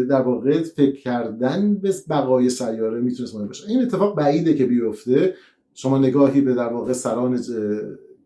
در 0.09 0.21
واقع 0.21 0.63
فکر 0.63 1.01
کردن 1.01 1.75
به 1.75 1.95
بقای 2.11 2.51
سیاره 2.51 3.01
می‌تونست 3.01 3.35
مهم 3.35 3.47
باشه. 3.47 3.69
این 3.69 3.83
اتفاق 3.83 4.17
بعیده 4.17 4.55
که 4.55 4.67
بیفته. 4.67 5.35
شما 5.75 5.99
نگاهی 5.99 6.41
به 6.41 6.55
در 6.55 6.69
واقع 6.69 6.93
سران 6.93 7.41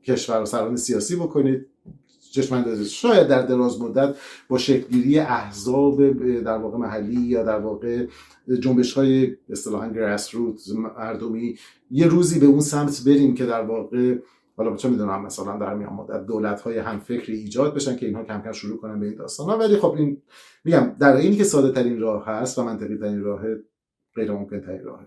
کشور 0.04 0.42
و 0.42 0.46
سران 0.46 0.76
سیاسی 0.76 1.16
بکنید. 1.16 1.66
چشم 2.32 2.84
شاید 2.84 3.28
در 3.28 3.42
دراز 3.42 3.80
مدت 3.80 4.14
با 4.48 4.58
شکلگیری 4.58 5.18
احزاب 5.18 6.12
در 6.42 6.58
واقع 6.58 6.78
محلی 6.78 7.20
یا 7.20 7.42
در 7.42 7.58
واقع 7.58 8.06
جنبش 8.60 8.92
های 8.92 9.36
اصطلاحا 9.50 9.88
گراس 9.88 10.34
روت 10.34 10.60
مردمی 10.74 11.56
یه 11.90 12.06
روزی 12.06 12.40
به 12.40 12.46
اون 12.46 12.60
سمت 12.60 13.02
بریم 13.06 13.34
که 13.34 13.46
در 13.46 13.62
واقع 13.62 14.16
حالا 14.61 14.77
چه 14.77 14.88
می‌دونم 14.88 15.23
مثلا 15.23 15.59
در 15.59 15.75
میان 15.75 15.92
مدت 15.92 16.27
دولت 16.27 16.61
های 16.61 16.79
هم 16.79 16.99
فکری 16.99 17.37
ایجاد 17.37 17.75
بشن 17.75 17.96
که 17.96 18.07
اینها 18.07 18.25
کم 18.25 18.42
کم 18.42 18.53
شروع 18.53 18.81
کنن 18.81 19.01
به 19.01 19.07
این 19.07 19.14
داستان 19.14 19.59
ولی 19.59 19.77
خب 19.77 19.94
این 19.99 20.23
میگم 20.64 20.96
در 21.01 21.16
اینی 21.16 21.37
که 21.37 21.44
ساده 21.44 21.73
ترین 21.73 22.01
راه 22.01 22.27
هست 22.27 22.59
و 22.59 22.62
منطقی 22.64 22.96
ترین 22.96 23.20
راه 23.20 23.42
غیر 24.14 24.33
ممکن 24.33 24.61
ترین 24.61 24.83
راهه. 24.83 25.07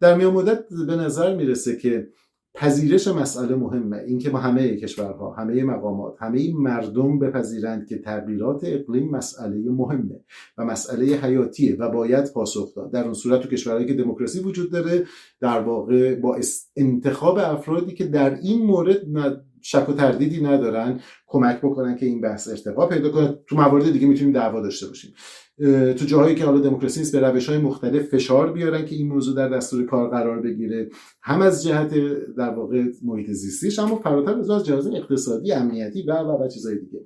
در 0.00 0.14
میان 0.14 0.32
مدت 0.32 0.64
به 0.86 0.96
نظر 0.96 1.36
می‌رسه 1.36 1.76
که 1.76 2.08
پذیرش 2.54 3.08
مسئله 3.08 3.54
مهمه. 3.54 3.96
اینکه 3.96 4.30
ما 4.30 4.38
همه 4.38 4.76
کشورها 4.76 5.32
همه 5.32 5.64
مقامات 5.64 6.16
همه 6.18 6.52
مردم 6.54 7.18
بپذیرند 7.18 7.86
که 7.86 7.98
تغییرات 7.98 8.60
اقلیم 8.64 9.10
مسئله 9.10 9.70
مهمه 9.70 10.20
و 10.58 10.64
مسئله 10.64 11.04
حیاتیه 11.04 11.76
و 11.76 11.88
باید 11.88 12.32
پاسخ 12.32 12.74
داد. 12.74 12.92
در 12.92 13.04
اون 13.04 13.14
صورت 13.14 13.40
تو 13.40 13.48
کشورهایی 13.48 13.86
که 13.86 13.94
دموکراسی 13.94 14.40
وجود 14.40 14.72
داره 14.72 15.04
در 15.40 15.60
واقع 15.60 16.14
با 16.14 16.38
انتخاب 16.76 17.38
افرادی 17.38 17.94
که 17.94 18.04
در 18.04 18.34
این 18.34 18.66
مورد 18.66 19.00
شک 19.60 19.88
و 19.88 19.92
تردیدی 19.92 20.42
ندارن 20.42 21.00
کمک 21.26 21.58
بکنن 21.58 21.96
که 21.96 22.06
این 22.06 22.20
بحث 22.20 22.48
ارتقا 22.48 22.86
پیدا 22.86 23.10
کنه. 23.10 23.38
تو 23.46 23.56
موارد 23.56 23.92
دیگه 23.92 24.06
می‌تونیم 24.06 24.32
دعوا 24.32 24.60
داشته 24.60 24.86
باشیم. 24.86 25.14
تو 25.98 26.04
جاهایی 26.06 26.34
که 26.34 26.44
حالا 26.44 26.60
دموکراسی 26.60 27.18
به 27.18 27.28
روش 27.28 27.48
های 27.48 27.58
مختلف 27.58 28.08
فشار 28.08 28.52
بیارن 28.52 28.84
که 28.84 28.94
این 28.94 29.08
موضوع 29.08 29.36
در 29.36 29.48
دستور 29.48 29.86
کار 29.86 30.10
قرار 30.10 30.40
بگیره. 30.40 30.88
هم 31.22 31.42
از 31.42 31.64
جهت 31.64 31.94
در 32.38 32.50
واقع 32.50 32.84
محیط 33.02 33.30
زیستیش 33.30 33.78
اما 33.78 33.96
فراتر 33.96 34.38
از 34.54 34.66
جهاز 34.66 34.86
اقتصادی 34.86 35.52
امنیتی 35.52 36.02
و 36.02 36.12
و 36.12 36.44
و 36.44 36.48
چیزهای 36.48 36.76
دیگه. 36.78 37.00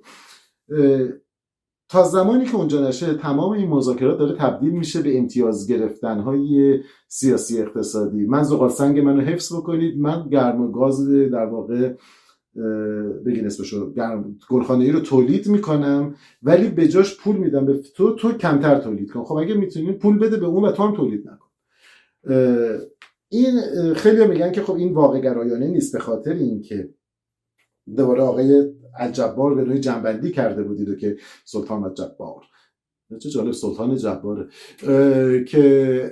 تا 1.89 2.03
زمانی 2.03 2.45
که 2.45 2.55
اونجا 2.55 2.87
نشه 2.87 3.13
تمام 3.13 3.51
این 3.51 3.67
مذاکرات 3.67 4.19
داره 4.19 4.35
تبدیل 4.35 4.71
میشه 4.71 5.01
به 5.01 5.17
امتیاز 5.17 5.67
گرفتن 5.67 6.19
های 6.19 6.79
سیاسی 7.07 7.61
اقتصادی. 7.61 8.25
من 8.25 8.43
زغال 8.43 8.69
سنگ 8.69 8.99
منو 8.99 9.21
حفظ 9.21 9.53
بکنید. 9.53 9.99
من 9.99 10.29
گرم 10.29 10.61
و 10.61 10.71
گاز 10.71 11.09
در 11.09 11.45
واقع 11.45 11.93
بگین 13.25 13.45
اسمشو. 13.45 13.93
گلخانه 14.49 14.85
ای 14.85 14.91
رو 14.91 14.99
تولید 14.99 15.47
می‌کنم 15.47 16.15
ولی 16.43 16.69
به 16.69 16.87
جاش 16.87 17.17
پول 17.17 17.35
میدم. 17.35 17.65
به 17.65 17.77
تو 17.77 18.15
تو 18.15 18.31
کمتر 18.31 18.79
تولید 18.79 19.11
کن. 19.11 19.23
خب 19.23 19.35
اگه 19.35 19.53
می‌تونی 19.53 19.91
پول 19.91 20.19
بده 20.19 20.37
به 20.37 20.45
اون 20.45 20.63
و 20.63 20.71
تو 20.71 20.83
هم 20.83 20.95
تولید 20.95 21.29
نکن. 21.29 21.47
این 23.29 23.61
خیلی 23.93 24.27
میگن 24.27 24.51
که 24.51 24.61
خب 24.61 24.73
این 24.75 24.93
واقع 24.93 25.19
گرایانه 25.19 25.67
نیست 25.67 25.93
به 25.93 25.99
خاطر 25.99 26.33
اینکه 26.33 26.89
دوباره 27.97 28.21
آقای 28.21 28.73
الجبار 28.99 29.55
به 29.55 29.63
نوعی 29.63 29.79
جنبندی 29.79 30.31
کرده 30.31 30.63
بودید 30.63 30.89
و 30.89 30.95
که 30.95 31.17
سلطان 31.45 31.83
الجبار 31.83 32.43
چه 33.19 33.29
جالب 33.29 33.51
سلطان 33.51 33.95
جباره. 33.95 34.47
که 35.45 36.11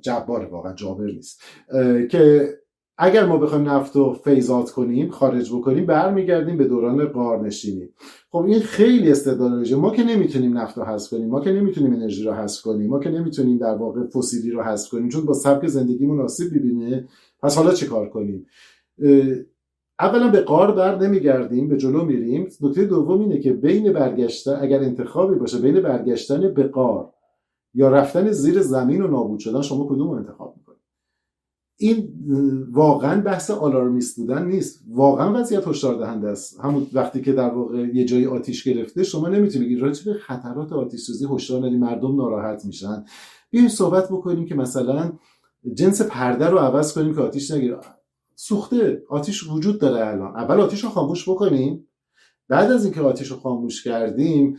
جبار 0.00 0.44
واقعا 0.44 0.74
جابر 0.74 1.04
نیست. 1.04 1.42
که 2.10 2.54
اگر 3.00 3.26
ما 3.26 3.36
بخوایم 3.36 3.68
نفت 3.68 3.96
رو 3.96 4.12
فیزات 4.12 4.70
کنیم 4.70 5.10
خارج 5.10 5.54
بکنیم 5.54 5.86
برمیگردیم 5.86 6.56
به 6.56 6.64
دوران 6.64 7.06
قارنشینی 7.06 7.88
خب 8.30 8.44
این 8.44 8.60
خیلی 8.60 9.10
استدلال 9.10 9.74
ما 9.74 9.90
که 9.90 10.04
نمی‌تونیم 10.04 10.58
نفت 10.58 10.78
رو 10.78 10.84
حذف 10.84 11.10
کنیم 11.10 11.28
ما 11.28 11.40
که 11.40 11.52
نمی‌تونیم 11.52 11.92
انرژی 11.92 12.24
رو 12.24 12.32
حذف 12.32 12.62
کنیم 12.62 12.90
ما 12.90 12.98
که 12.98 13.10
نمی‌تونیم 13.10 13.58
در 13.58 13.74
واقع 13.74 14.06
فسیلی 14.06 14.50
رو 14.50 14.62
حذف 14.62 14.90
کنیم 14.90 15.08
چون 15.08 15.24
با 15.24 15.32
سبک 15.32 15.66
زندگی 15.66 16.06
مناسب 16.06 16.44
ببینه 16.54 17.08
پس 17.42 17.56
حالا 17.56 17.72
چه 17.72 17.86
کار 17.86 18.08
کنیم؟ 18.08 18.46
اولا 20.00 20.30
به 20.30 20.40
قار 20.40 20.72
بر 20.72 20.98
نمیگردیم 20.98 21.68
به 21.68 21.76
جلو 21.76 22.04
میریم. 22.04 22.48
نکته 22.60 22.84
دوم 22.84 23.20
اینه 23.20 23.38
که 23.38 23.52
بین 23.52 23.92
برگشتن 23.92 24.58
اگر 24.60 24.80
انتخابی 24.80 25.34
باشه 25.34 25.58
بین 25.58 25.80
برگشتن 25.80 26.54
به 26.54 26.62
قار 26.62 27.12
یا 27.74 27.88
رفتن 27.88 28.30
زیر 28.30 28.60
زمین 28.60 29.02
و 29.02 29.08
نابود 29.08 29.38
شدن 29.38 29.62
شما 29.62 29.86
کدوم 29.90 30.10
انتخاب 30.10 30.54
این 31.80 32.08
واقعا 32.72 33.20
بحث 33.20 33.50
آلارمیست 33.50 34.16
بودن 34.16 34.46
نیست. 34.46 34.84
واقعا 34.90 35.40
وضعیت 35.40 35.68
هشدار 35.68 35.98
دهنده 35.98 36.28
است. 36.28 36.60
همون 36.60 36.86
وقتی 36.92 37.20
که 37.20 37.32
در 37.32 37.50
واقع 37.54 37.78
یه 37.78 38.04
جایی 38.04 38.26
آتیش 38.26 38.64
گرفته 38.64 39.02
شما 39.02 39.28
نمی‌تونید 39.28 39.68
بگید 39.68 39.82
راجع 39.82 40.12
به 40.12 40.18
خطرات 40.18 40.72
آتیش 40.72 41.00
سوزی 41.00 41.26
هشدار 41.30 41.66
ندید 41.66 41.80
مردم 41.80 42.16
ناراحت 42.16 42.64
میشن. 42.64 43.04
بیایم 43.50 43.68
صحبت 43.68 44.08
بکنیم 44.08 44.46
که 44.46 44.54
مثلا 44.54 45.12
جنس 45.74 46.02
پرده 46.02 46.46
رو 46.46 46.58
عوض 46.58 46.92
کنیم 46.92 47.14
که 47.14 47.20
آتیش 47.20 47.50
نگیره. 47.50 47.78
سوخته 48.34 49.02
آتیش 49.08 49.50
وجود 49.50 49.80
داره 49.80 50.06
الان. 50.06 50.36
اول 50.36 50.60
آتیش 50.60 50.84
رو 50.84 50.90
خاموش 50.90 51.28
بکنیم. 51.28 51.87
بعد 52.48 52.72
از 52.72 52.84
اینکه 52.84 53.00
آتیش 53.00 53.28
رو 53.28 53.36
خاموش 53.36 53.84
کردیم 53.84 54.56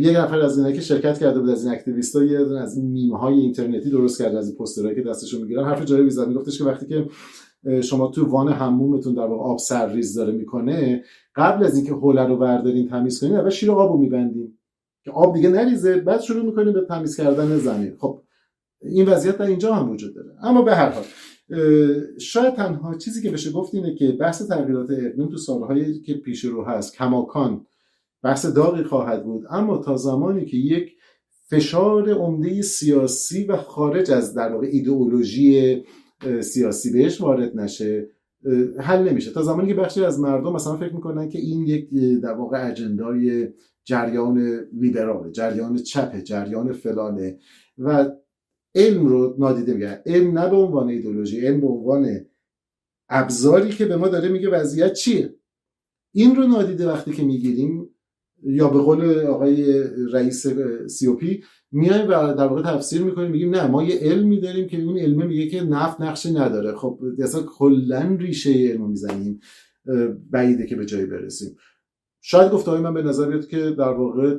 یه 0.00 0.20
نفر 0.20 0.40
از 0.40 0.58
اینا 0.58 0.72
که 0.72 0.80
شرکت 0.80 1.18
کرده 1.18 1.40
بود 1.40 1.50
از 1.50 1.64
این 1.64 1.74
اکتیویستا 1.74 2.24
یه 2.24 2.38
از 2.38 2.76
این 2.76 2.86
میم 2.86 3.14
های 3.14 3.34
اینترنتی 3.34 3.90
درست 3.90 4.22
کرده 4.22 4.38
از 4.38 4.48
این 4.48 4.56
پسترهایی 4.56 4.96
که 4.96 5.02
دستشون 5.02 5.42
می‌گیرن. 5.42 5.64
حرف 5.64 5.84
جالبی 5.84 6.10
زد. 6.10 6.28
میگفتش 6.28 6.58
که 6.58 6.64
وقتی 6.64 6.86
که 6.86 7.08
شما 7.82 8.08
تو 8.08 8.26
وان 8.26 8.48
حمومتون 8.48 9.14
در 9.14 9.26
واقع 9.26 9.42
آب 9.42 9.58
سرریز 9.58 10.14
داره 10.14 10.32
می‌کنه 10.32 11.04
قبل 11.36 11.64
از 11.64 11.76
اینکه 11.76 11.92
حوله 11.92 12.22
رو 12.26 12.36
بردارین 12.36 12.88
تمیز 12.88 13.20
کنین 13.20 13.36
اول 13.36 13.50
شیر 13.50 13.70
آبو 13.70 13.98
میبندیم 13.98 14.58
که 15.04 15.10
آب 15.10 15.34
دیگه 15.34 15.48
نریزه 15.48 15.96
بعد 15.96 16.20
شروع 16.20 16.44
می‌کنیم 16.44 16.72
به 16.72 16.80
تمیز 16.80 17.16
کردن 17.16 17.58
زمین. 17.58 17.92
خب 17.98 18.20
این 18.82 19.08
وضعیت 19.08 19.38
در 19.38 19.46
اینجا 19.46 19.74
هم 19.74 19.90
وجود 19.90 20.14
داره. 20.14 20.30
اما 20.42 20.62
به 20.62 20.74
هر 20.74 20.88
حال 20.88 21.04
شاید 22.18 22.54
تنها 22.54 22.94
چیزی 22.94 23.22
که 23.22 23.30
بشه 23.30 23.50
گفت 23.50 23.74
اینه 23.74 23.94
که 23.94 24.12
بحث 24.12 24.48
تغییرات 24.48 24.90
اقلیم 24.90 25.28
تو 25.28 25.36
سالهایی 25.36 26.00
که 26.00 26.14
پیش 26.14 26.44
رو 26.44 26.64
هست 26.64 26.96
کماکان 26.96 27.66
بحث 28.22 28.46
داغی 28.46 28.82
خواهد 28.82 29.24
بود. 29.24 29.44
اما 29.50 29.78
تا 29.78 29.96
زمانی 29.96 30.44
که 30.44 30.56
یک 30.56 30.92
فشار 31.50 32.10
عمده 32.10 32.62
سیاسی 32.62 33.44
و 33.44 33.56
خارج 33.56 34.10
از 34.10 34.34
در 34.34 34.52
واقع 34.52 34.66
ایدئولوژی 34.66 35.82
سیاسی 36.40 36.92
بهش 36.92 37.20
وارد 37.20 37.56
نشه 37.56 38.08
حل 38.78 39.08
نمیشه. 39.08 39.30
تا 39.30 39.42
زمانی 39.42 39.68
که 39.68 39.74
بخشی 39.74 40.04
از 40.04 40.20
مردم 40.20 40.52
مثلا 40.52 40.76
فکر 40.76 40.94
می‌کنن 40.94 41.28
که 41.28 41.38
این 41.38 41.62
یک 41.62 41.88
در 42.22 42.32
واقع 42.32 42.70
اجندای 42.70 43.48
جریان 43.84 44.66
لیبرال 44.72 45.30
جریان 45.30 45.76
چپه 45.76 46.22
جریان 46.22 46.72
فلانه 46.72 47.38
و 47.78 48.10
علم 48.74 49.06
رو 49.06 49.36
نادیده 49.38 49.74
میگن 49.74 50.02
علم 50.06 50.38
نه 50.38 50.50
به 50.50 50.56
عنوان 50.56 50.88
ایدولوژی 50.88 51.46
علم 51.46 51.60
به 51.60 51.66
عنوان 51.66 52.20
ابزاری 53.08 53.70
که 53.70 53.86
به 53.86 53.96
ما 53.96 54.08
داره 54.08 54.28
میگه 54.28 54.50
وضعیت 54.50 54.92
چیه. 54.92 55.34
این 56.12 56.36
رو 56.36 56.46
نادیده 56.46 56.88
وقتی 56.88 57.12
که 57.12 57.22
می‌گیریم 57.22 57.90
یا 58.42 58.68
به 58.68 58.78
قول 58.78 59.20
آقای 59.26 59.82
رئیس 60.12 60.46
سی 60.86 61.06
او 61.06 61.16
پی 61.16 61.44
میایم 61.72 62.04
و 62.04 62.34
در 62.34 62.46
واقع 62.46 62.62
تفسیر 62.62 63.02
می‌کنیم 63.02 63.30
میگیم 63.30 63.54
نه 63.54 63.66
ما 63.66 63.84
یه 63.84 63.98
علمی 63.98 64.40
داریم 64.40 64.66
که 64.66 64.82
اون 64.82 64.98
علمه 64.98 65.26
میگه 65.26 65.46
که 65.46 65.60
نفت 65.60 66.00
نقشه 66.00 66.30
نداره. 66.30 66.74
خب 66.74 67.00
اصلا 67.18 67.42
کلا 67.42 68.16
ریشه 68.20 68.50
علم 68.50 68.90
می‌زنیم 68.90 69.40
بعیده 70.30 70.66
که 70.66 70.76
به 70.76 70.86
جایی 70.86 71.06
برسیم. 71.06 71.56
شاید 72.20 72.52
گفته 72.52 72.78
من 72.78 72.94
به 72.94 73.02
نظر 73.02 73.28
بیاد 73.28 73.46
که 73.46 73.70
در 73.70 73.92
واقع 73.92 74.38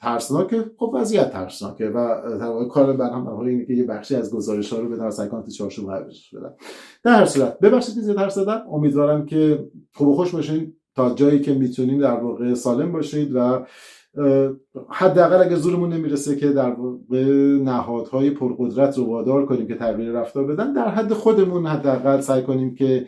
ترسناکه 0.00 0.64
خب 0.76 0.90
وضعیت 0.94 1.30
ترسناکه 1.32 1.88
و 1.88 2.68
کار 2.70 3.02
هم 3.02 3.38
اینه 3.38 3.64
که 3.64 3.74
یه 3.74 3.84
بخشی 3.84 4.14
از 4.14 4.34
گزارش 4.34 4.72
ها 4.72 4.78
رو 4.78 4.88
بدم 4.88 5.04
از 5.04 5.20
اکانت 5.20 5.46
قبلش 5.88 6.34
بدم 6.34 6.54
در 7.04 7.12
هر 7.12 7.24
صورت 7.24 7.58
ببخشید 7.58 7.94
که 7.94 8.00
زیاد 8.00 8.18
حرف 8.18 8.38
امیدوارم 8.72 9.26
که 9.26 9.68
خوب 9.94 10.14
خوش 10.14 10.34
باشین. 10.34 10.72
تا 10.94 11.14
جایی 11.14 11.40
که 11.40 11.54
می‌تونیم 11.54 12.00
در 12.00 12.20
واقع 12.20 12.54
سالم 12.54 12.92
باشید 12.92 13.30
و 13.34 13.66
حداقل 14.88 15.42
اگه 15.42 15.56
زورمون 15.56 15.92
نمی‌رسه 15.92 16.36
که 16.36 16.48
در 16.48 16.70
واقع 16.70 17.24
نهادهای 17.62 18.30
پرقدرت 18.30 18.98
رو 18.98 19.04
وادار 19.04 19.46
کنیم 19.46 19.66
که 19.66 19.74
تغییر 19.74 20.12
رفتار 20.12 20.44
بدن 20.44 20.72
در 20.72 20.88
حد 20.88 21.12
خودمون 21.12 21.66
حداقل 21.66 22.20
سعی 22.20 22.42
کنیم 22.42 22.74
که 22.74 23.06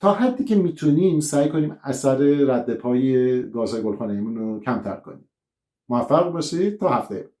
تا 0.00 0.12
حدی 0.12 0.44
که 0.44 0.56
می‌تونیم 0.56 1.20
سعی 1.20 1.48
کنیم 1.48 1.76
اثر 1.82 2.16
رد 2.46 2.74
پای 2.74 3.42
گازهای 3.50 3.82
گلخانه‌ایمون 3.82 4.36
رو 4.36 4.60
کمتر 4.60 4.96
کنیم. 4.96 5.28
موفق 5.88 6.32
باشید 6.32 6.80
تا 6.80 6.88
هفته 6.88 7.31